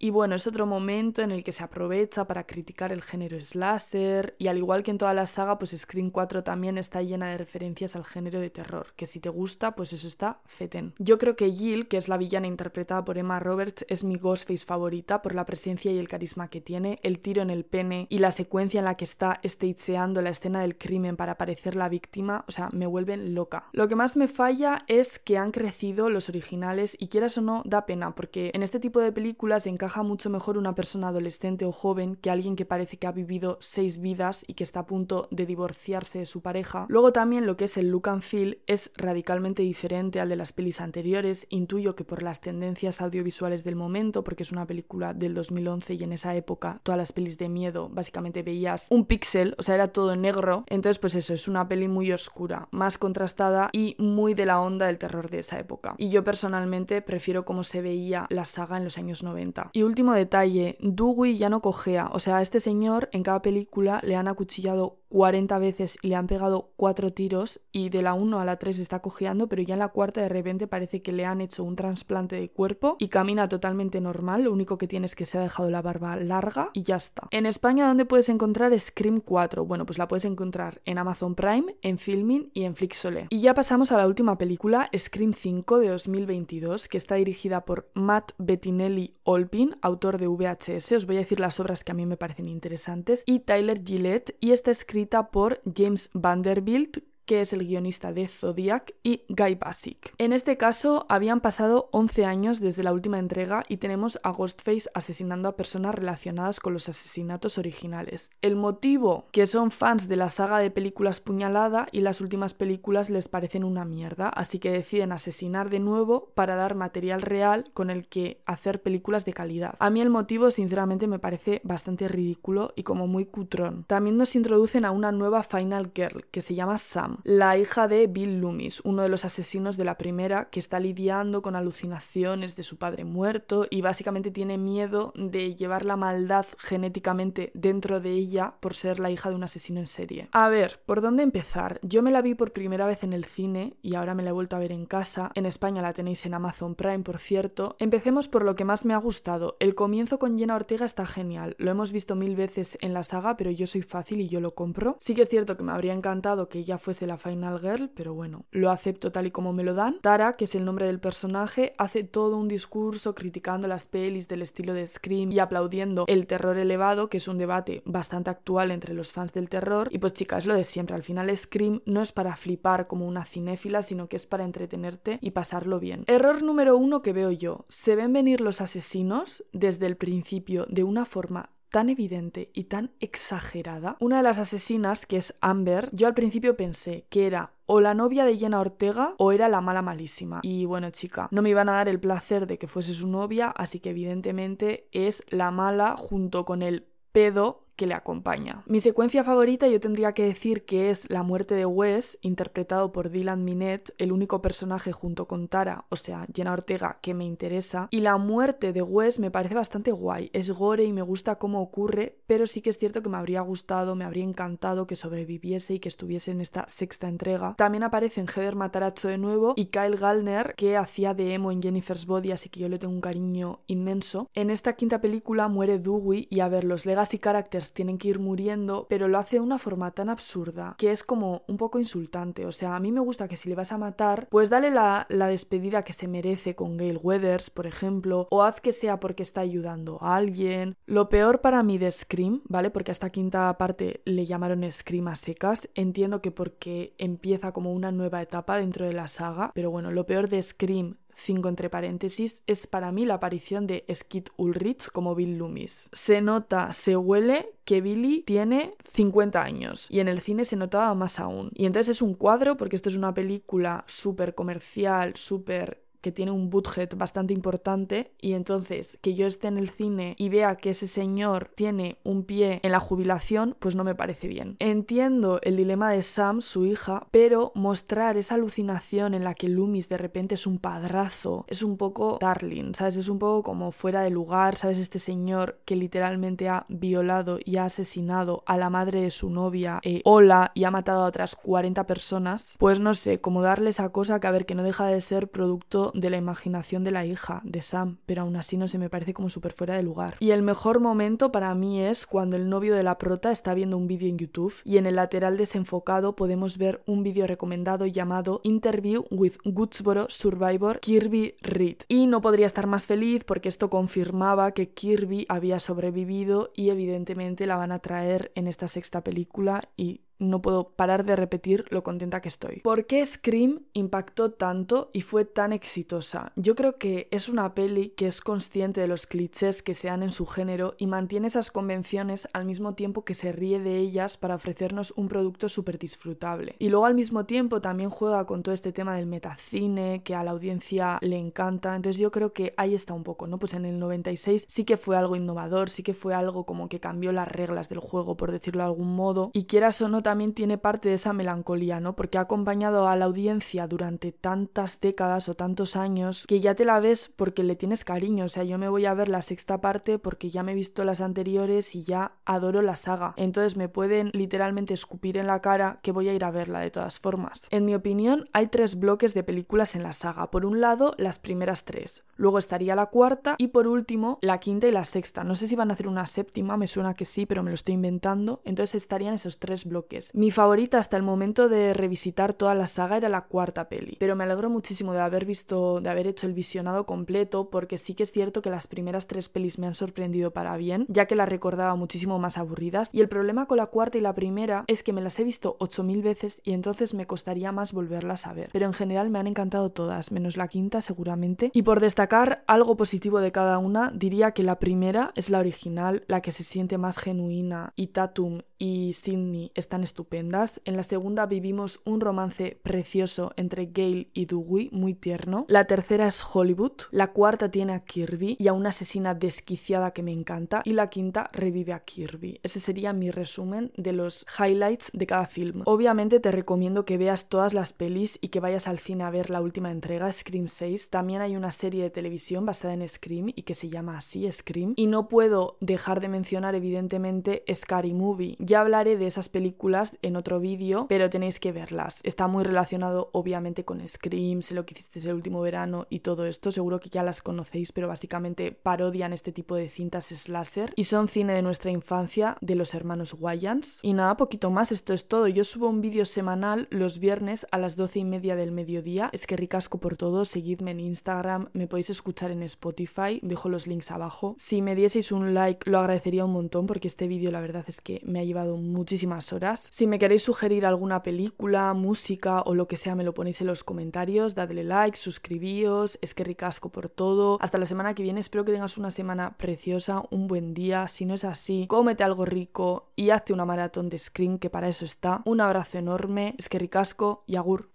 y 0.00 0.10
bueno, 0.10 0.34
es 0.34 0.46
otro 0.46 0.66
momento 0.66 1.22
en 1.22 1.30
el 1.30 1.44
que 1.44 1.52
se 1.52 1.64
aprovecha 1.64 2.26
para 2.26 2.44
criticar 2.46 2.92
el 2.92 3.02
género 3.02 3.40
slasher 3.40 4.34
y 4.38 4.48
al 4.48 4.58
igual 4.58 4.82
que 4.82 4.90
en 4.90 4.98
toda 4.98 5.14
la 5.14 5.26
saga, 5.26 5.58
pues 5.58 5.76
Scream 5.76 6.10
4 6.10 6.44
también 6.44 6.78
está 6.78 7.02
llena 7.02 7.28
de 7.28 7.38
referencias 7.38 7.96
al 7.96 8.04
género 8.04 8.40
de 8.40 8.50
terror, 8.50 8.88
que 8.96 9.06
si 9.06 9.20
te 9.20 9.28
gusta, 9.28 9.74
pues 9.74 9.92
eso 9.92 10.08
está 10.08 10.40
feten. 10.46 10.94
Yo 10.98 11.18
creo 11.18 11.36
que 11.36 11.52
Jill, 11.52 11.88
que 11.88 11.96
es 11.96 12.08
la 12.08 12.16
villana 12.16 12.46
interpretada 12.46 13.04
por 13.04 13.18
Emma 13.18 13.40
Roberts, 13.40 13.84
es 13.88 14.04
mi 14.04 14.16
Ghostface 14.16 14.64
favorita 14.64 15.22
por 15.22 15.34
la 15.34 15.46
presencia 15.46 15.92
y 15.92 15.98
el 15.98 16.08
carisma 16.08 16.48
que 16.48 16.60
tiene, 16.60 16.98
el 17.02 17.20
tiro 17.20 17.42
en 17.42 17.50
el 17.50 17.64
pene 17.64 18.06
y 18.10 18.18
la 18.18 18.30
secuencia 18.30 18.78
en 18.78 18.84
la 18.84 18.96
que 18.96 19.04
está 19.04 19.40
stageando 19.44 20.22
la 20.22 20.30
escena 20.30 20.60
del 20.60 20.76
crimen 20.76 21.16
para 21.16 21.38
parecer 21.38 21.76
la 21.76 21.88
víctima, 21.88 22.44
o 22.48 22.52
sea, 22.52 22.68
me 22.72 22.86
vuelven 22.86 23.34
loca. 23.34 23.68
Lo 23.72 23.88
que 23.88 23.96
más 23.96 24.16
me 24.16 24.28
falla 24.28 24.84
es 24.88 25.18
que 25.18 25.38
han 25.38 25.52
crecido 25.52 26.10
los 26.10 26.28
originales 26.28 26.96
y 26.98 27.08
quieras 27.08 27.38
o 27.38 27.42
no, 27.42 27.62
da 27.64 27.86
pena, 27.86 28.14
porque 28.14 28.50
en 28.54 28.62
este 28.62 28.80
tipo 28.80 29.00
de 29.00 29.12
películas 29.12 29.66
encaja 29.70 30.02
mucho 30.02 30.30
mejor 30.30 30.58
una 30.58 30.74
persona 30.74 31.08
adolescente 31.08 31.64
o 31.64 31.72
joven 31.72 32.16
que 32.16 32.30
alguien 32.30 32.56
que 32.56 32.64
parece 32.64 32.96
que 32.96 33.06
ha 33.06 33.12
vivido 33.12 33.58
seis 33.60 34.00
vidas 34.00 34.44
y 34.46 34.54
que 34.54 34.64
está 34.64 34.80
a 34.80 34.86
punto 34.86 35.28
de 35.30 35.46
divorciarse 35.46 36.20
de 36.20 36.26
su 36.26 36.42
pareja. 36.42 36.86
Luego 36.88 37.12
también 37.12 37.46
lo 37.46 37.56
que 37.56 37.64
es 37.64 37.76
el 37.76 37.90
look 37.90 38.08
and 38.08 38.22
feel 38.22 38.62
es 38.66 38.90
radicalmente 38.96 39.62
diferente 39.62 40.20
al 40.20 40.28
de 40.28 40.36
las 40.36 40.52
pelis 40.52 40.80
anteriores, 40.80 41.46
intuyo 41.50 41.94
que 41.94 42.04
por 42.04 42.22
las 42.22 42.40
tendencias 42.40 43.00
audiovisuales 43.00 43.64
del 43.64 43.76
momento, 43.76 44.24
porque 44.24 44.42
es 44.42 44.52
una 44.52 44.66
película 44.66 45.14
del 45.14 45.34
2011 45.34 45.94
y 45.94 46.04
en 46.04 46.12
esa 46.12 46.34
época 46.34 46.80
todas 46.82 46.98
las 46.98 47.12
pelis 47.12 47.38
de 47.38 47.48
miedo 47.48 47.88
básicamente 47.88 48.42
veías 48.42 48.88
un 48.90 49.04
píxel, 49.04 49.54
o 49.58 49.62
sea, 49.62 49.74
era 49.74 49.88
todo 49.88 50.16
negro, 50.16 50.64
entonces 50.68 50.98
pues 50.98 51.14
eso, 51.14 51.34
es 51.34 51.48
una 51.48 51.68
peli 51.68 51.88
muy 51.88 52.12
oscura, 52.12 52.68
más 52.70 52.98
contrastada 52.98 53.70
y 53.72 53.96
muy 53.98 54.34
de 54.34 54.46
la 54.46 54.60
onda 54.60 54.86
del 54.86 54.98
terror 54.98 55.30
de 55.30 55.40
esa 55.40 55.58
época. 55.58 55.94
Y 55.98 56.10
yo 56.10 56.24
personalmente 56.24 57.02
prefiero 57.02 57.44
cómo 57.44 57.62
se 57.62 57.82
veía 57.82 58.26
la 58.30 58.44
saga 58.44 58.76
en 58.76 58.84
los 58.84 58.98
años 58.98 59.22
90. 59.22 59.57
Y 59.72 59.82
último 59.82 60.12
detalle, 60.12 60.76
Dewey 60.80 61.36
ya 61.38 61.48
no 61.48 61.60
cojea, 61.60 62.08
o 62.12 62.18
sea, 62.18 62.38
a 62.38 62.42
este 62.42 62.60
señor 62.60 63.08
en 63.12 63.22
cada 63.22 63.42
película 63.42 64.00
le 64.02 64.16
han 64.16 64.28
acuchillado 64.28 64.97
40 65.08 65.58
veces 65.58 65.98
y 66.02 66.08
le 66.08 66.16
han 66.16 66.26
pegado 66.26 66.70
4 66.76 67.12
tiros 67.12 67.60
y 67.72 67.88
de 67.88 68.02
la 68.02 68.14
1 68.14 68.40
a 68.40 68.44
la 68.44 68.58
3 68.58 68.78
está 68.78 69.00
cojeando, 69.00 69.48
pero 69.48 69.62
ya 69.62 69.74
en 69.74 69.80
la 69.80 69.88
cuarta 69.88 70.20
de 70.20 70.28
repente 70.28 70.66
parece 70.66 71.02
que 71.02 71.12
le 71.12 71.24
han 71.24 71.40
hecho 71.40 71.64
un 71.64 71.76
trasplante 71.76 72.36
de 72.36 72.50
cuerpo 72.50 72.96
y 72.98 73.08
camina 73.08 73.48
totalmente 73.48 74.00
normal, 74.00 74.44
lo 74.44 74.52
único 74.52 74.78
que 74.78 74.86
tiene 74.86 75.06
es 75.06 75.14
que 75.14 75.24
se 75.24 75.38
ha 75.38 75.42
dejado 75.42 75.70
la 75.70 75.82
barba 75.82 76.16
larga 76.16 76.70
y 76.72 76.82
ya 76.82 76.96
está. 76.96 77.28
En 77.30 77.46
España, 77.46 77.86
¿dónde 77.86 78.04
puedes 78.04 78.28
encontrar 78.28 78.78
Scream 78.78 79.20
4? 79.20 79.64
Bueno, 79.64 79.86
pues 79.86 79.98
la 79.98 80.08
puedes 80.08 80.24
encontrar 80.24 80.80
en 80.84 80.98
Amazon 80.98 81.34
Prime, 81.34 81.76
en 81.82 81.98
Filming 81.98 82.50
y 82.54 82.64
en 82.64 82.74
Flixole. 82.74 83.26
Y 83.30 83.40
ya 83.40 83.54
pasamos 83.54 83.92
a 83.92 83.96
la 83.96 84.06
última 84.06 84.38
película, 84.38 84.90
Scream 84.96 85.32
5 85.32 85.78
de 85.78 85.88
2022, 85.88 86.88
que 86.88 86.96
está 86.96 87.14
dirigida 87.16 87.64
por 87.64 87.90
Matt 87.94 88.32
Bettinelli 88.38 89.14
Olpin, 89.24 89.76
autor 89.82 90.18
de 90.18 90.26
VHS, 90.26 90.92
os 90.92 91.06
voy 91.06 91.16
a 91.16 91.20
decir 91.20 91.40
las 91.40 91.60
obras 91.60 91.84
que 91.84 91.92
a 91.92 91.94
mí 91.94 92.06
me 92.06 92.16
parecen 92.16 92.46
interesantes, 92.46 93.22
y 93.26 93.40
Tyler 93.40 93.82
Gillette, 93.84 94.36
y 94.40 94.52
está 94.52 94.70
escrita 94.98 95.30
por 95.30 95.60
James 95.76 96.10
Vanderbilt, 96.12 96.98
que 97.28 97.42
es 97.42 97.52
el 97.52 97.66
guionista 97.66 98.14
de 98.14 98.26
Zodiac, 98.26 98.94
y 99.04 99.22
Guy 99.28 99.54
Basic. 99.54 100.14
En 100.16 100.32
este 100.32 100.56
caso, 100.56 101.04
habían 101.10 101.40
pasado 101.40 101.90
11 101.92 102.24
años 102.24 102.58
desde 102.58 102.82
la 102.82 102.92
última 102.92 103.18
entrega 103.18 103.64
y 103.68 103.76
tenemos 103.76 104.18
a 104.22 104.30
Ghostface 104.30 104.88
asesinando 104.94 105.48
a 105.48 105.56
personas 105.56 105.94
relacionadas 105.94 106.58
con 106.58 106.72
los 106.72 106.88
asesinatos 106.88 107.58
originales. 107.58 108.30
El 108.40 108.56
motivo, 108.56 109.26
que 109.30 109.46
son 109.46 109.70
fans 109.70 110.08
de 110.08 110.16
la 110.16 110.30
saga 110.30 110.58
de 110.58 110.70
películas 110.70 111.20
Puñalada 111.20 111.86
y 111.92 112.00
las 112.00 112.22
últimas 112.22 112.54
películas 112.54 113.10
les 113.10 113.28
parecen 113.28 113.62
una 113.62 113.84
mierda, 113.84 114.30
así 114.30 114.58
que 114.58 114.70
deciden 114.70 115.12
asesinar 115.12 115.68
de 115.68 115.80
nuevo 115.80 116.32
para 116.34 116.56
dar 116.56 116.74
material 116.74 117.20
real 117.20 117.70
con 117.74 117.90
el 117.90 118.08
que 118.08 118.40
hacer 118.46 118.80
películas 118.80 119.26
de 119.26 119.34
calidad. 119.34 119.74
A 119.80 119.90
mí 119.90 120.00
el 120.00 120.08
motivo, 120.08 120.50
sinceramente, 120.50 121.06
me 121.06 121.18
parece 121.18 121.60
bastante 121.62 122.08
ridículo 122.08 122.72
y 122.74 122.84
como 122.84 123.06
muy 123.06 123.26
cutrón. 123.26 123.84
También 123.86 124.16
nos 124.16 124.34
introducen 124.34 124.86
a 124.86 124.92
una 124.92 125.12
nueva 125.12 125.42
Final 125.42 125.92
Girl, 125.94 126.24
que 126.30 126.40
se 126.40 126.54
llama 126.54 126.78
Sam, 126.78 127.17
la 127.24 127.56
hija 127.56 127.88
de 127.88 128.06
Bill 128.06 128.40
Loomis, 128.40 128.80
uno 128.84 129.02
de 129.02 129.08
los 129.08 129.24
asesinos 129.24 129.76
de 129.76 129.84
la 129.84 129.98
primera, 129.98 130.48
que 130.50 130.60
está 130.60 130.80
lidiando 130.80 131.42
con 131.42 131.56
alucinaciones 131.56 132.56
de 132.56 132.62
su 132.62 132.78
padre 132.78 133.04
muerto 133.04 133.66
y 133.70 133.80
básicamente 133.80 134.30
tiene 134.30 134.58
miedo 134.58 135.12
de 135.16 135.54
llevar 135.54 135.84
la 135.84 135.96
maldad 135.96 136.46
genéticamente 136.58 137.50
dentro 137.54 138.00
de 138.00 138.12
ella 138.12 138.54
por 138.60 138.74
ser 138.74 139.00
la 139.00 139.10
hija 139.10 139.28
de 139.28 139.36
un 139.36 139.44
asesino 139.44 139.80
en 139.80 139.86
serie. 139.86 140.28
A 140.32 140.48
ver, 140.48 140.80
¿por 140.86 141.00
dónde 141.00 141.22
empezar? 141.22 141.80
Yo 141.82 142.02
me 142.02 142.10
la 142.10 142.22
vi 142.22 142.34
por 142.34 142.52
primera 142.52 142.86
vez 142.86 143.02
en 143.02 143.12
el 143.12 143.24
cine 143.24 143.76
y 143.82 143.94
ahora 143.94 144.14
me 144.14 144.22
la 144.22 144.30
he 144.30 144.32
vuelto 144.32 144.56
a 144.56 144.60
ver 144.60 144.72
en 144.72 144.86
casa. 144.86 145.30
En 145.34 145.46
España 145.46 145.82
la 145.82 145.92
tenéis 145.92 146.24
en 146.26 146.34
Amazon 146.34 146.74
Prime, 146.74 147.00
por 147.00 147.18
cierto. 147.18 147.76
Empecemos 147.78 148.28
por 148.28 148.44
lo 148.44 148.54
que 148.54 148.64
más 148.64 148.84
me 148.84 148.94
ha 148.94 148.98
gustado. 148.98 149.56
El 149.60 149.74
comienzo 149.74 150.18
con 150.18 150.38
Jenna 150.38 150.56
Ortega 150.56 150.86
está 150.86 151.06
genial. 151.06 151.56
Lo 151.58 151.70
hemos 151.70 151.92
visto 151.92 152.14
mil 152.14 152.36
veces 152.36 152.78
en 152.80 152.94
la 152.94 153.02
saga, 153.02 153.36
pero 153.36 153.50
yo 153.50 153.66
soy 153.66 153.82
fácil 153.82 154.20
y 154.20 154.28
yo 154.28 154.40
lo 154.40 154.54
compro. 154.54 154.96
Sí 155.00 155.14
que 155.14 155.22
es 155.22 155.28
cierto 155.28 155.56
que 155.56 155.64
me 155.64 155.72
habría 155.72 155.94
encantado 155.94 156.48
que 156.48 156.60
ella 156.60 156.78
fuese 156.78 157.06
la 157.08 157.18
Final 157.18 157.58
Girl, 157.60 157.90
pero 157.94 158.14
bueno, 158.14 158.44
lo 158.50 158.70
acepto 158.70 159.10
tal 159.10 159.26
y 159.26 159.30
como 159.30 159.52
me 159.52 159.64
lo 159.64 159.74
dan. 159.74 160.00
Tara, 160.00 160.36
que 160.36 160.44
es 160.44 160.54
el 160.54 160.64
nombre 160.64 160.86
del 160.86 161.00
personaje, 161.00 161.72
hace 161.78 162.04
todo 162.04 162.36
un 162.36 162.48
discurso 162.48 163.14
criticando 163.14 163.66
las 163.66 163.86
pelis 163.86 164.28
del 164.28 164.42
estilo 164.42 164.74
de 164.74 164.86
Scream 164.86 165.32
y 165.32 165.38
aplaudiendo 165.38 166.04
el 166.06 166.26
terror 166.26 166.56
elevado, 166.58 167.08
que 167.08 167.16
es 167.16 167.28
un 167.28 167.38
debate 167.38 167.82
bastante 167.84 168.30
actual 168.30 168.70
entre 168.70 168.94
los 168.94 169.12
fans 169.12 169.32
del 169.32 169.48
terror. 169.48 169.88
Y 169.90 169.98
pues 169.98 170.12
chicas, 170.12 170.46
lo 170.46 170.54
de 170.54 170.64
siempre, 170.64 170.94
al 170.94 171.02
final 171.02 171.34
Scream 171.36 171.82
no 171.86 172.02
es 172.02 172.12
para 172.12 172.36
flipar 172.36 172.86
como 172.86 173.06
una 173.06 173.24
cinéfila, 173.24 173.82
sino 173.82 174.08
que 174.08 174.16
es 174.16 174.26
para 174.26 174.44
entretenerte 174.44 175.18
y 175.20 175.32
pasarlo 175.32 175.80
bien. 175.80 176.04
Error 176.06 176.42
número 176.42 176.76
uno 176.76 177.02
que 177.02 177.12
veo 177.12 177.30
yo, 177.30 177.64
se 177.68 177.96
ven 177.96 178.12
venir 178.12 178.40
los 178.40 178.60
asesinos 178.60 179.44
desde 179.52 179.86
el 179.86 179.96
principio 179.96 180.66
de 180.68 180.84
una 180.84 181.04
forma 181.04 181.50
tan 181.70 181.88
evidente 181.88 182.50
y 182.54 182.64
tan 182.64 182.92
exagerada. 183.00 183.96
Una 184.00 184.18
de 184.18 184.22
las 184.22 184.38
asesinas, 184.38 185.06
que 185.06 185.16
es 185.16 185.34
Amber, 185.40 185.90
yo 185.92 186.06
al 186.06 186.14
principio 186.14 186.56
pensé 186.56 187.06
que 187.10 187.26
era 187.26 187.52
o 187.66 187.80
la 187.80 187.92
novia 187.94 188.24
de 188.24 188.38
Jenna 188.38 188.60
Ortega 188.60 189.14
o 189.18 189.30
era 189.32 189.48
la 189.48 189.60
mala 189.60 189.82
malísima. 189.82 190.40
Y 190.42 190.64
bueno, 190.64 190.90
chica, 190.90 191.28
no 191.30 191.42
me 191.42 191.50
iban 191.50 191.68
a 191.68 191.72
dar 191.72 191.88
el 191.88 192.00
placer 192.00 192.46
de 192.46 192.58
que 192.58 192.66
fuese 192.66 192.94
su 192.94 193.08
novia, 193.08 193.48
así 193.48 193.80
que 193.80 193.90
evidentemente 193.90 194.88
es 194.92 195.22
la 195.28 195.50
mala 195.50 195.96
junto 195.98 196.44
con 196.44 196.62
el 196.62 196.88
pedo 197.12 197.67
que 197.78 197.86
le 197.86 197.94
acompaña. 197.94 198.64
Mi 198.66 198.80
secuencia 198.80 199.22
favorita 199.22 199.68
yo 199.68 199.78
tendría 199.78 200.12
que 200.12 200.24
decir 200.24 200.64
que 200.64 200.90
es 200.90 201.08
la 201.08 201.22
muerte 201.22 201.54
de 201.54 201.64
Wes, 201.64 202.18
interpretado 202.22 202.90
por 202.90 203.08
Dylan 203.08 203.44
Minette, 203.44 203.94
el 203.98 204.10
único 204.10 204.42
personaje 204.42 204.90
junto 204.90 205.28
con 205.28 205.46
Tara, 205.46 205.84
o 205.88 205.94
sea, 205.94 206.26
Jenna 206.34 206.52
Ortega, 206.52 206.98
que 207.00 207.14
me 207.14 207.24
interesa. 207.24 207.86
Y 207.92 208.00
la 208.00 208.16
muerte 208.16 208.72
de 208.72 208.82
Wes 208.82 209.20
me 209.20 209.30
parece 209.30 209.54
bastante 209.54 209.92
guay, 209.92 210.28
es 210.32 210.50
gore 210.50 210.84
y 210.84 210.92
me 210.92 211.02
gusta 211.02 211.36
cómo 211.36 211.62
ocurre, 211.62 212.18
pero 212.26 212.48
sí 212.48 212.62
que 212.62 212.70
es 212.70 212.78
cierto 212.78 213.00
que 213.00 213.08
me 213.08 213.16
habría 213.16 213.42
gustado, 213.42 213.94
me 213.94 214.04
habría 214.04 214.24
encantado 214.24 214.88
que 214.88 214.96
sobreviviese 214.96 215.74
y 215.74 215.78
que 215.78 215.88
estuviese 215.88 216.32
en 216.32 216.40
esta 216.40 216.64
sexta 216.68 217.08
entrega. 217.08 217.54
También 217.56 217.84
aparecen 217.84 218.26
Heather 218.26 218.56
Matarazzo 218.56 219.06
de 219.06 219.18
nuevo 219.18 219.54
y 219.56 219.66
Kyle 219.66 219.96
Gallner, 219.96 220.54
que 220.56 220.76
hacía 220.76 221.14
de 221.14 221.32
emo 221.32 221.52
en 221.52 221.62
Jennifer's 221.62 222.06
Body, 222.06 222.32
así 222.32 222.48
que 222.48 222.58
yo 222.58 222.68
le 222.68 222.80
tengo 222.80 222.92
un 222.92 223.00
cariño 223.00 223.60
inmenso. 223.68 224.28
En 224.34 224.50
esta 224.50 224.72
quinta 224.72 225.00
película 225.00 225.46
muere 225.46 225.78
Dewey 225.78 226.26
y 226.28 226.40
a 226.40 226.48
ver, 226.48 226.64
los 226.64 226.84
legacy 226.84 227.20
characters 227.20 227.67
tienen 227.72 227.98
que 227.98 228.08
ir 228.08 228.18
muriendo, 228.18 228.86
pero 228.88 229.08
lo 229.08 229.18
hace 229.18 229.36
de 229.36 229.40
una 229.40 229.58
forma 229.58 229.90
tan 229.90 230.08
absurda 230.08 230.74
que 230.78 230.90
es 230.90 231.02
como 231.02 231.42
un 231.48 231.56
poco 231.56 231.78
insultante. 231.78 232.46
O 232.46 232.52
sea, 232.52 232.76
a 232.76 232.80
mí 232.80 232.92
me 232.92 233.00
gusta 233.00 233.28
que 233.28 233.36
si 233.36 233.48
le 233.48 233.54
vas 233.54 233.72
a 233.72 233.78
matar, 233.78 234.28
pues 234.30 234.50
dale 234.50 234.70
la, 234.70 235.06
la 235.08 235.28
despedida 235.28 235.82
que 235.82 235.92
se 235.92 236.08
merece 236.08 236.54
con 236.54 236.76
Gail 236.76 237.00
Weathers, 237.02 237.50
por 237.50 237.66
ejemplo, 237.66 238.26
o 238.30 238.42
haz 238.42 238.60
que 238.60 238.72
sea 238.72 239.00
porque 239.00 239.22
está 239.22 239.40
ayudando 239.40 239.98
a 240.00 240.16
alguien. 240.16 240.76
Lo 240.86 241.08
peor 241.08 241.40
para 241.40 241.62
mí 241.62 241.78
de 241.78 241.90
Scream, 241.90 242.42
¿vale? 242.48 242.70
Porque 242.70 242.90
a 242.90 242.92
esta 242.92 243.10
quinta 243.10 243.56
parte 243.58 244.02
le 244.04 244.26
llamaron 244.26 244.68
Scream 244.70 245.08
a 245.08 245.16
secas. 245.16 245.68
Entiendo 245.74 246.22
que 246.22 246.30
porque 246.30 246.94
empieza 246.98 247.52
como 247.52 247.72
una 247.72 247.92
nueva 247.92 248.22
etapa 248.22 248.58
dentro 248.58 248.86
de 248.86 248.92
la 248.92 249.08
saga, 249.08 249.52
pero 249.54 249.70
bueno, 249.70 249.90
lo 249.90 250.06
peor 250.06 250.28
de 250.28 250.42
Scream 250.42 250.96
5 251.18 251.48
entre 251.48 251.68
paréntesis, 251.68 252.42
es 252.46 252.66
para 252.66 252.92
mí 252.92 253.04
la 253.04 253.14
aparición 253.14 253.66
de 253.66 253.84
Skid 253.92 254.28
Ulrich 254.36 254.90
como 254.90 255.14
Bill 255.14 255.36
Loomis. 255.36 255.90
Se 255.92 256.20
nota, 256.20 256.72
se 256.72 256.96
huele 256.96 257.50
que 257.64 257.80
Billy 257.80 258.22
tiene 258.22 258.74
50 258.92 259.42
años 259.42 259.90
y 259.90 260.00
en 260.00 260.08
el 260.08 260.20
cine 260.20 260.44
se 260.44 260.56
notaba 260.56 260.94
más 260.94 261.20
aún. 261.20 261.50
Y 261.54 261.66
entonces 261.66 261.96
es 261.96 262.02
un 262.02 262.14
cuadro 262.14 262.56
porque 262.56 262.76
esto 262.76 262.88
es 262.88 262.96
una 262.96 263.14
película 263.14 263.84
súper 263.86 264.34
comercial, 264.34 265.16
súper 265.16 265.82
que 266.00 266.12
tiene 266.12 266.30
un 266.30 266.50
budget 266.50 266.96
bastante 266.96 267.34
importante 267.34 268.12
y 268.20 268.32
entonces 268.32 268.98
que 269.02 269.14
yo 269.14 269.26
esté 269.26 269.48
en 269.48 269.58
el 269.58 269.70
cine 269.70 270.14
y 270.18 270.28
vea 270.28 270.56
que 270.56 270.70
ese 270.70 270.86
señor 270.86 271.50
tiene 271.54 271.98
un 272.04 272.24
pie 272.24 272.60
en 272.62 272.72
la 272.72 272.80
jubilación, 272.80 273.56
pues 273.58 273.74
no 273.76 273.84
me 273.84 273.94
parece 273.94 274.28
bien. 274.28 274.56
Entiendo 274.58 275.40
el 275.42 275.56
dilema 275.56 275.90
de 275.90 276.02
Sam, 276.02 276.40
su 276.40 276.66
hija, 276.66 277.06
pero 277.10 277.52
mostrar 277.54 278.16
esa 278.16 278.34
alucinación 278.34 279.14
en 279.14 279.24
la 279.24 279.34
que 279.34 279.48
Loomis 279.48 279.88
de 279.88 279.98
repente 279.98 280.34
es 280.34 280.46
un 280.46 280.58
padrazo, 280.58 281.44
es 281.48 281.62
un 281.62 281.76
poco 281.76 282.18
darling, 282.20 282.74
¿sabes? 282.74 282.96
Es 282.96 283.08
un 283.08 283.18
poco 283.18 283.42
como 283.42 283.72
fuera 283.72 284.02
de 284.02 284.10
lugar, 284.10 284.56
¿sabes? 284.56 284.78
Este 284.78 284.98
señor 284.98 285.60
que 285.64 285.76
literalmente 285.76 286.48
ha 286.48 286.66
violado 286.68 287.38
y 287.44 287.56
ha 287.56 287.64
asesinado 287.64 288.42
a 288.46 288.56
la 288.56 288.70
madre 288.70 289.02
de 289.02 289.10
su 289.10 289.30
novia, 289.30 289.80
eh, 289.82 290.00
hola, 290.04 290.52
y 290.54 290.64
ha 290.64 290.70
matado 290.70 291.02
a 291.02 291.06
otras 291.06 291.34
40 291.36 291.86
personas, 291.86 292.56
pues 292.58 292.80
no 292.80 292.94
sé, 292.94 293.20
como 293.20 293.42
darle 293.42 293.70
esa 293.70 293.90
cosa 293.90 294.20
que 294.20 294.26
a 294.26 294.30
ver, 294.30 294.46
que 294.46 294.54
no 294.54 294.62
deja 294.62 294.86
de 294.86 295.00
ser 295.00 295.28
producto 295.30 295.87
de 295.94 296.10
la 296.10 296.16
imaginación 296.16 296.84
de 296.84 296.90
la 296.90 297.04
hija, 297.04 297.40
de 297.44 297.62
Sam, 297.62 297.98
pero 298.06 298.22
aún 298.22 298.36
así 298.36 298.56
no 298.56 298.68
se 298.68 298.78
me 298.78 298.90
parece 298.90 299.14
como 299.14 299.28
súper 299.28 299.52
fuera 299.52 299.76
de 299.76 299.82
lugar. 299.82 300.16
Y 300.20 300.30
el 300.30 300.42
mejor 300.42 300.80
momento 300.80 301.32
para 301.32 301.54
mí 301.54 301.80
es 301.80 302.06
cuando 302.06 302.36
el 302.36 302.48
novio 302.48 302.74
de 302.74 302.82
la 302.82 302.98
prota 302.98 303.30
está 303.30 303.54
viendo 303.54 303.76
un 303.76 303.86
vídeo 303.86 304.08
en 304.08 304.18
YouTube 304.18 304.54
y 304.64 304.78
en 304.78 304.86
el 304.86 304.96
lateral 304.96 305.36
desenfocado 305.36 306.16
podemos 306.16 306.58
ver 306.58 306.82
un 306.86 307.02
vídeo 307.02 307.26
recomendado 307.26 307.86
llamado 307.86 308.40
Interview 308.42 309.04
with 309.10 309.34
Woodsboro 309.44 310.06
Survivor 310.08 310.80
Kirby 310.80 311.36
Reed. 311.40 311.78
Y 311.88 312.06
no 312.06 312.20
podría 312.20 312.46
estar 312.46 312.66
más 312.66 312.86
feliz 312.86 313.24
porque 313.24 313.48
esto 313.48 313.70
confirmaba 313.70 314.52
que 314.52 314.70
Kirby 314.70 315.26
había 315.28 315.60
sobrevivido 315.60 316.52
y 316.54 316.70
evidentemente 316.70 317.46
la 317.46 317.56
van 317.56 317.72
a 317.72 317.78
traer 317.78 318.32
en 318.34 318.46
esta 318.46 318.68
sexta 318.68 319.02
película 319.02 319.68
y 319.76 320.02
no 320.18 320.42
puedo 320.42 320.70
parar 320.70 321.04
de 321.04 321.16
repetir 321.16 321.64
lo 321.70 321.82
contenta 321.82 322.20
que 322.20 322.28
estoy. 322.28 322.60
¿Por 322.60 322.86
qué 322.86 323.04
Scream 323.04 323.62
impactó 323.72 324.32
tanto 324.32 324.90
y 324.92 325.02
fue 325.02 325.24
tan 325.24 325.52
exitosa? 325.52 326.32
Yo 326.36 326.54
creo 326.54 326.76
que 326.76 327.08
es 327.10 327.28
una 327.28 327.54
peli 327.54 327.90
que 327.90 328.06
es 328.06 328.20
consciente 328.20 328.80
de 328.80 328.88
los 328.88 329.06
clichés 329.06 329.62
que 329.62 329.74
se 329.74 329.88
dan 329.88 330.02
en 330.02 330.10
su 330.10 330.26
género 330.26 330.74
y 330.78 330.86
mantiene 330.86 331.26
esas 331.26 331.50
convenciones 331.50 332.28
al 332.32 332.44
mismo 332.44 332.74
tiempo 332.74 333.04
que 333.04 333.14
se 333.14 333.32
ríe 333.32 333.60
de 333.60 333.78
ellas 333.78 334.16
para 334.16 334.34
ofrecernos 334.34 334.92
un 334.96 335.08
producto 335.08 335.48
súper 335.48 335.78
disfrutable. 335.78 336.56
Y 336.58 336.68
luego 336.68 336.86
al 336.86 336.94
mismo 336.94 337.24
tiempo 337.24 337.60
también 337.60 337.90
juega 337.90 338.26
con 338.26 338.42
todo 338.42 338.54
este 338.54 338.72
tema 338.72 338.96
del 338.96 339.06
metacine 339.06 340.02
que 340.02 340.14
a 340.14 340.24
la 340.24 340.32
audiencia 340.32 340.98
le 341.00 341.16
encanta. 341.16 341.74
Entonces 341.76 342.00
yo 342.00 342.10
creo 342.10 342.32
que 342.32 342.52
ahí 342.56 342.74
está 342.74 342.94
un 342.94 343.04
poco, 343.04 343.26
¿no? 343.26 343.38
Pues 343.38 343.54
en 343.54 343.64
el 343.64 343.78
96 343.78 344.44
sí 344.48 344.64
que 344.64 344.76
fue 344.76 344.96
algo 344.96 345.16
innovador, 345.16 345.70
sí 345.70 345.82
que 345.82 345.94
fue 345.94 346.14
algo 346.14 346.44
como 346.44 346.68
que 346.68 346.80
cambió 346.80 347.12
las 347.12 347.28
reglas 347.28 347.68
del 347.68 347.78
juego, 347.78 348.16
por 348.16 348.32
decirlo 348.32 348.62
de 348.62 348.68
algún 348.68 348.94
modo. 348.94 349.30
Y 349.32 349.44
quieras 349.44 349.80
o 349.82 349.88
no, 349.88 350.02
también 350.08 350.32
tiene 350.32 350.56
parte 350.56 350.88
de 350.88 350.94
esa 350.94 351.12
melancolía, 351.12 351.80
¿no? 351.80 351.94
Porque 351.94 352.16
ha 352.16 352.22
acompañado 352.22 352.88
a 352.88 352.96
la 352.96 353.04
audiencia 353.04 353.66
durante 353.66 354.10
tantas 354.10 354.80
décadas 354.80 355.28
o 355.28 355.34
tantos 355.34 355.76
años 355.76 356.24
que 356.26 356.40
ya 356.40 356.54
te 356.54 356.64
la 356.64 356.80
ves 356.80 357.12
porque 357.14 357.42
le 357.42 357.56
tienes 357.56 357.84
cariño. 357.84 358.24
O 358.24 358.28
sea, 358.30 358.42
yo 358.42 358.56
me 358.56 358.70
voy 358.70 358.86
a 358.86 358.94
ver 358.94 359.10
la 359.10 359.20
sexta 359.20 359.60
parte 359.60 359.98
porque 359.98 360.30
ya 360.30 360.42
me 360.42 360.52
he 360.52 360.54
visto 360.54 360.82
las 360.82 361.02
anteriores 361.02 361.74
y 361.74 361.82
ya 361.82 362.12
adoro 362.24 362.62
la 362.62 362.74
saga. 362.74 363.12
Entonces 363.18 363.58
me 363.58 363.68
pueden 363.68 364.08
literalmente 364.14 364.72
escupir 364.72 365.18
en 365.18 365.26
la 365.26 365.42
cara 365.42 365.78
que 365.82 365.92
voy 365.92 366.08
a 366.08 366.14
ir 366.14 366.24
a 366.24 366.30
verla 366.30 366.60
de 366.60 366.70
todas 366.70 366.98
formas. 366.98 367.46
En 367.50 367.66
mi 367.66 367.74
opinión, 367.74 368.30
hay 368.32 368.46
tres 368.46 368.78
bloques 368.78 369.12
de 369.12 369.24
películas 369.24 369.76
en 369.76 369.82
la 369.82 369.92
saga. 369.92 370.30
Por 370.30 370.46
un 370.46 370.62
lado, 370.62 370.94
las 370.96 371.18
primeras 371.18 371.66
tres. 371.66 372.06
Luego 372.16 372.38
estaría 372.38 372.74
la 372.74 372.86
cuarta 372.86 373.34
y 373.36 373.48
por 373.48 373.66
último, 373.66 374.18
la 374.22 374.40
quinta 374.40 374.68
y 374.68 374.72
la 374.72 374.84
sexta. 374.84 375.22
No 375.22 375.34
sé 375.34 375.48
si 375.48 375.54
van 375.54 375.70
a 375.70 375.74
hacer 375.74 375.86
una 375.86 376.06
séptima, 376.06 376.56
me 376.56 376.66
suena 376.66 376.94
que 376.94 377.04
sí, 377.04 377.26
pero 377.26 377.42
me 377.42 377.50
lo 377.50 377.54
estoy 377.56 377.74
inventando. 377.74 378.40
Entonces 378.46 378.76
estarían 378.76 379.12
esos 379.12 379.38
tres 379.38 379.66
bloques. 379.66 379.97
Mi 380.14 380.30
favorita 380.30 380.78
hasta 380.78 380.96
el 380.96 381.02
momento 381.02 381.48
de 381.48 381.74
revisitar 381.74 382.34
toda 382.34 382.54
la 382.54 382.66
saga 382.66 382.96
era 382.96 383.08
la 383.08 383.22
cuarta 383.22 383.68
peli, 383.68 383.96
pero 383.98 384.16
me 384.16 384.24
alegro 384.24 384.50
muchísimo 384.50 384.92
de 384.92 385.00
haber 385.00 385.24
visto, 385.24 385.80
de 385.80 385.90
haber 385.90 386.06
hecho 386.06 386.26
el 386.26 386.32
visionado 386.32 386.86
completo, 386.86 387.50
porque 387.50 387.78
sí 387.78 387.94
que 387.94 388.02
es 388.02 388.12
cierto 388.12 388.42
que 388.42 388.50
las 388.50 388.66
primeras 388.66 389.06
tres 389.06 389.28
pelis 389.28 389.58
me 389.58 389.66
han 389.66 389.74
sorprendido 389.74 390.30
para 390.30 390.56
bien, 390.56 390.86
ya 390.88 391.06
que 391.06 391.16
las 391.16 391.28
recordaba 391.28 391.74
muchísimo 391.74 392.18
más 392.18 392.38
aburridas, 392.38 392.90
y 392.92 393.00
el 393.00 393.08
problema 393.08 393.46
con 393.46 393.58
la 393.58 393.66
cuarta 393.66 393.98
y 393.98 394.00
la 394.00 394.14
primera 394.14 394.64
es 394.66 394.82
que 394.82 394.92
me 394.92 395.02
las 395.02 395.18
he 395.18 395.24
visto 395.24 395.56
8000 395.60 396.02
veces 396.02 396.40
y 396.44 396.52
entonces 396.52 396.94
me 396.94 397.06
costaría 397.06 397.52
más 397.52 397.72
volverlas 397.72 398.26
a 398.26 398.32
ver, 398.32 398.50
pero 398.52 398.66
en 398.66 398.72
general 398.72 399.10
me 399.10 399.18
han 399.18 399.26
encantado 399.26 399.70
todas, 399.70 400.12
menos 400.12 400.36
la 400.36 400.48
quinta 400.48 400.80
seguramente, 400.80 401.50
y 401.52 401.62
por 401.62 401.80
destacar 401.80 402.44
algo 402.46 402.76
positivo 402.76 403.20
de 403.20 403.32
cada 403.32 403.58
una, 403.58 403.92
diría 403.94 404.32
que 404.32 404.42
la 404.42 404.58
primera 404.58 405.12
es 405.14 405.30
la 405.30 405.38
original, 405.38 406.04
la 406.06 406.20
que 406.20 406.32
se 406.32 406.42
siente 406.42 406.78
más 406.78 406.98
genuina, 406.98 407.72
y 407.76 407.88
Tatum 407.88 408.42
y 408.58 408.92
Sidney 408.92 409.52
están 409.54 409.82
estupendas. 409.88 410.60
En 410.64 410.76
la 410.76 410.82
segunda 410.82 411.26
vivimos 411.26 411.80
un 411.84 412.00
romance 412.00 412.58
precioso 412.62 413.32
entre 413.36 413.70
Gail 413.72 414.10
y 414.14 414.26
Dewey, 414.26 414.68
muy 414.72 414.94
tierno. 414.94 415.44
La 415.48 415.66
tercera 415.66 416.06
es 416.06 416.22
Hollywood. 416.22 416.72
La 416.90 417.08
cuarta 417.08 417.50
tiene 417.50 417.72
a 417.72 417.80
Kirby 417.80 418.36
y 418.38 418.48
a 418.48 418.52
una 418.52 418.68
asesina 418.68 419.14
desquiciada 419.14 419.92
que 419.92 420.02
me 420.02 420.12
encanta. 420.12 420.62
Y 420.64 420.72
la 420.72 420.88
quinta 420.88 421.30
revive 421.32 421.72
a 421.72 421.80
Kirby. 421.80 422.40
Ese 422.42 422.60
sería 422.60 422.92
mi 422.92 423.10
resumen 423.10 423.72
de 423.76 423.92
los 423.92 424.26
highlights 424.38 424.90
de 424.92 425.06
cada 425.06 425.26
film. 425.26 425.62
Obviamente 425.64 426.20
te 426.20 426.30
recomiendo 426.30 426.84
que 426.84 426.98
veas 426.98 427.28
todas 427.28 427.54
las 427.54 427.72
pelis 427.72 428.18
y 428.20 428.28
que 428.28 428.40
vayas 428.40 428.68
al 428.68 428.78
cine 428.78 429.04
a 429.04 429.10
ver 429.10 429.30
la 429.30 429.40
última 429.40 429.70
entrega, 429.70 430.12
Scream 430.12 430.48
6. 430.48 430.90
También 430.90 431.22
hay 431.22 431.36
una 431.36 431.50
serie 431.50 431.82
de 431.82 431.90
televisión 431.90 432.46
basada 432.46 432.74
en 432.74 432.86
Scream 432.86 433.32
y 433.34 433.42
que 433.42 433.54
se 433.54 433.68
llama 433.68 433.96
así, 433.96 434.30
Scream. 434.30 434.74
Y 434.76 434.86
no 434.86 435.08
puedo 435.08 435.56
dejar 435.60 436.00
de 436.00 436.08
mencionar 436.08 436.54
evidentemente 436.54 437.44
Scary 437.52 437.94
Movie 437.94 438.36
ya 438.38 438.60
hablaré 438.60 438.96
de 438.96 439.06
esas 439.06 439.28
películas 439.28 439.77
en 440.02 440.16
otro 440.16 440.40
vídeo, 440.40 440.86
pero 440.88 441.10
tenéis 441.10 441.38
que 441.40 441.52
verlas. 441.52 442.00
Está 442.04 442.26
muy 442.26 442.44
relacionado 442.44 443.10
obviamente 443.12 443.64
con 443.64 443.86
Scream, 443.86 444.42
sé 444.42 444.54
lo 444.54 444.66
que 444.66 444.74
hiciste 444.74 444.98
el 445.08 445.14
último 445.14 445.40
verano 445.40 445.86
y 445.90 446.00
todo 446.00 446.26
esto, 446.26 446.50
seguro 446.50 446.80
que 446.80 446.88
ya 446.88 447.02
las 447.02 447.22
conocéis, 447.22 447.72
pero 447.72 447.88
básicamente 447.88 448.52
parodian 448.52 449.12
este 449.12 449.32
tipo 449.32 449.54
de 449.54 449.68
cintas 449.68 450.06
slasher 450.06 450.72
y 450.76 450.84
son 450.84 451.08
cine 451.08 451.34
de 451.34 451.42
nuestra 451.42 451.70
infancia 451.70 452.36
de 452.40 452.54
los 452.54 452.74
hermanos 452.74 453.14
Wayans. 453.18 453.80
Y 453.82 453.92
nada, 453.92 454.16
poquito 454.16 454.50
más, 454.50 454.72
esto 454.72 454.92
es 454.92 455.06
todo. 455.06 455.28
Yo 455.28 455.44
subo 455.44 455.68
un 455.68 455.80
vídeo 455.80 456.04
semanal 456.04 456.66
los 456.70 456.98
viernes 456.98 457.46
a 457.50 457.58
las 457.58 457.76
doce 457.76 458.00
y 458.00 458.04
media 458.04 458.36
del 458.36 458.52
mediodía. 458.52 459.10
Es 459.12 459.26
que 459.26 459.36
ricasco 459.36 459.78
por 459.78 459.96
todo, 459.96 460.24
seguidme 460.24 460.72
en 460.72 460.80
Instagram, 460.80 461.50
me 461.52 461.66
podéis 461.66 461.90
escuchar 461.90 462.30
en 462.30 462.42
Spotify, 462.42 463.20
dejo 463.22 463.48
los 463.48 463.66
links 463.66 463.90
abajo. 463.90 464.34
Si 464.38 464.62
me 464.62 464.74
dieseis 464.74 465.12
un 465.12 465.34
like 465.34 465.68
lo 465.70 465.78
agradecería 465.78 466.24
un 466.24 466.32
montón 466.32 466.66
porque 466.66 466.88
este 466.88 467.06
vídeo 467.06 467.30
la 467.30 467.40
verdad 467.40 467.64
es 467.68 467.80
que 467.80 468.00
me 468.04 468.20
ha 468.20 468.24
llevado 468.24 468.56
muchísimas 468.56 469.32
horas. 469.32 469.67
Si 469.70 469.86
me 469.86 469.98
queréis 469.98 470.22
sugerir 470.22 470.64
alguna 470.66 471.02
película, 471.02 471.74
música 471.74 472.42
o 472.42 472.54
lo 472.54 472.66
que 472.68 472.76
sea, 472.76 472.94
me 472.94 473.04
lo 473.04 473.14
ponéis 473.14 473.40
en 473.40 473.46
los 473.46 473.64
comentarios, 473.64 474.34
dadle 474.34 474.64
like, 474.64 474.96
suscribíos, 474.96 475.98
es 476.02 476.14
que 476.14 476.24
ricasco 476.24 476.70
por 476.70 476.88
todo. 476.88 477.38
Hasta 477.40 477.58
la 477.58 477.66
semana 477.66 477.94
que 477.94 478.02
viene, 478.02 478.20
espero 478.20 478.44
que 478.44 478.52
tengas 478.52 478.78
una 478.78 478.90
semana 478.90 479.36
preciosa, 479.36 480.02
un 480.10 480.26
buen 480.26 480.54
día. 480.54 480.88
Si 480.88 481.04
no 481.04 481.14
es 481.14 481.24
así, 481.24 481.66
cómete 481.68 482.04
algo 482.04 482.24
rico 482.24 482.90
y 482.96 483.10
hazte 483.10 483.32
una 483.32 483.44
maratón 483.44 483.88
de 483.88 483.98
screen 483.98 484.38
que 484.38 484.50
para 484.50 484.68
eso 484.68 484.84
está. 484.84 485.22
Un 485.24 485.40
abrazo 485.40 485.78
enorme, 485.78 486.34
es 486.38 486.48
que 486.48 486.58
ricasco 486.58 487.24
y 487.26 487.36
agur. 487.36 487.68